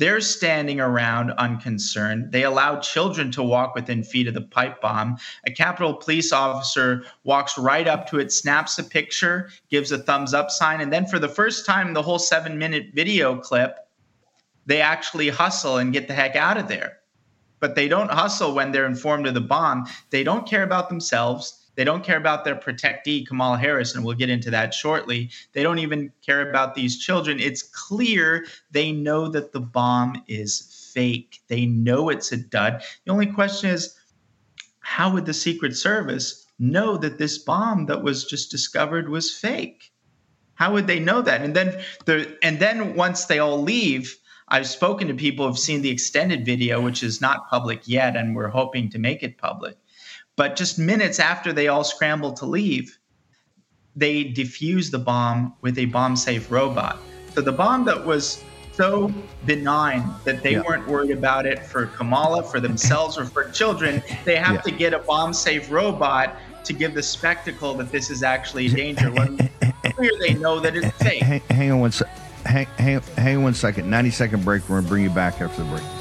[0.00, 2.32] They're standing around unconcerned.
[2.32, 5.18] They allow children to walk within feet of the pipe bomb.
[5.46, 10.32] A Capitol police officer walks right up to it, snaps a picture, gives a thumbs
[10.32, 13.76] up sign, and then for the first time the whole seven minute video clip,
[14.64, 17.00] they actually hustle and get the heck out of there.
[17.58, 19.86] But they don't hustle when they're informed of the bomb.
[20.08, 21.59] They don't care about themselves.
[21.80, 25.30] They don't care about their protectee, Kamala Harris, and we'll get into that shortly.
[25.54, 27.40] They don't even care about these children.
[27.40, 31.40] It's clear they know that the bomb is fake.
[31.48, 32.82] They know it's a dud.
[33.06, 33.96] The only question is
[34.80, 39.90] how would the Secret Service know that this bomb that was just discovered was fake?
[40.56, 41.40] How would they know that?
[41.40, 44.18] And then the and then once they all leave,
[44.48, 48.36] I've spoken to people who've seen the extended video, which is not public yet, and
[48.36, 49.78] we're hoping to make it public.
[50.40, 52.98] But just minutes after they all scrambled to leave,
[53.94, 56.98] they defuse the bomb with a bomb safe robot.
[57.34, 59.12] So the bomb that was so
[59.44, 60.62] benign that they yeah.
[60.66, 64.60] weren't worried about it for Kamala, for themselves, or for children, they have yeah.
[64.62, 68.70] to get a bomb safe robot to give the spectacle that this is actually a
[68.70, 69.10] danger.
[69.10, 69.36] When
[69.94, 71.22] clear they know that it's fake.
[71.22, 72.18] Hang, hang on one second.
[72.46, 73.90] Hang, hang, hang on one second.
[73.90, 74.62] 90 second break.
[74.70, 75.99] We're going to bring you back after the break.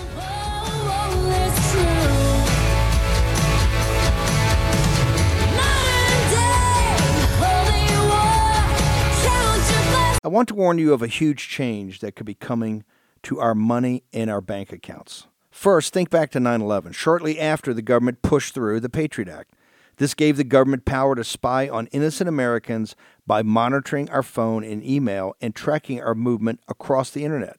[10.22, 12.84] I want to warn you of a huge change that could be coming
[13.24, 15.28] to our money in our bank accounts.
[15.50, 19.54] First, think back to 9 11, shortly after the government pushed through the Patriot Act.
[19.96, 22.96] This gave the government power to spy on innocent Americans
[23.26, 27.58] by monitoring our phone and email and tracking our movement across the internet.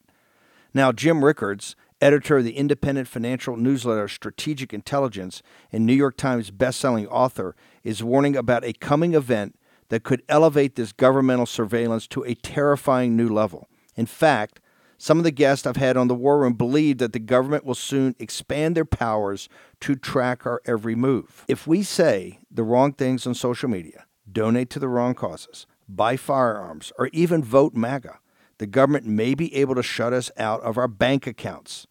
[0.75, 5.43] Now, Jim Rickards, editor of the independent financial newsletter Strategic Intelligence
[5.73, 9.57] and New York Times bestselling author, is warning about a coming event
[9.91, 13.69] that could elevate this governmental surveillance to a terrifying new level.
[13.95, 14.61] In fact,
[14.97, 17.75] some of the guests I've had on the War Room believe that the government will
[17.75, 19.49] soon expand their powers
[19.81, 21.45] to track our every move.
[21.49, 26.17] If we say the wrong things on social media, donate to the wrong causes, buy
[26.17, 28.19] firearms, or even vote MAGA,
[28.59, 31.87] the government may be able to shut us out of our bank accounts.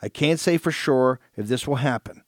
[0.00, 2.22] I can't say for sure if this will happen,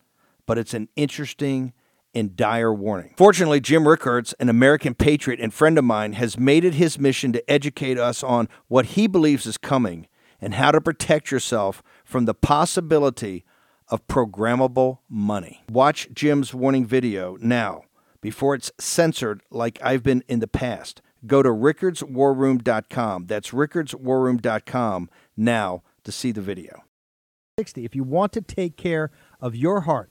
[0.44, 1.72] but it's an interesting
[2.16, 3.12] and dire warning.
[3.16, 7.30] Fortunately, Jim Rickards, an American patriot and friend of mine, has made it his mission
[7.34, 10.08] to educate us on what he believes is coming
[10.40, 13.44] and how to protect yourself from the possibility
[13.88, 15.62] of programmable money.
[15.68, 17.82] Watch Jim's warning video now
[18.22, 21.02] before it's censored like I've been in the past.
[21.26, 23.26] Go to rickardswarroom.com.
[23.26, 26.82] That's rickardswarroom.com now to see the video.
[27.58, 27.84] 60.
[27.84, 29.10] If you want to take care
[29.40, 30.10] of your heart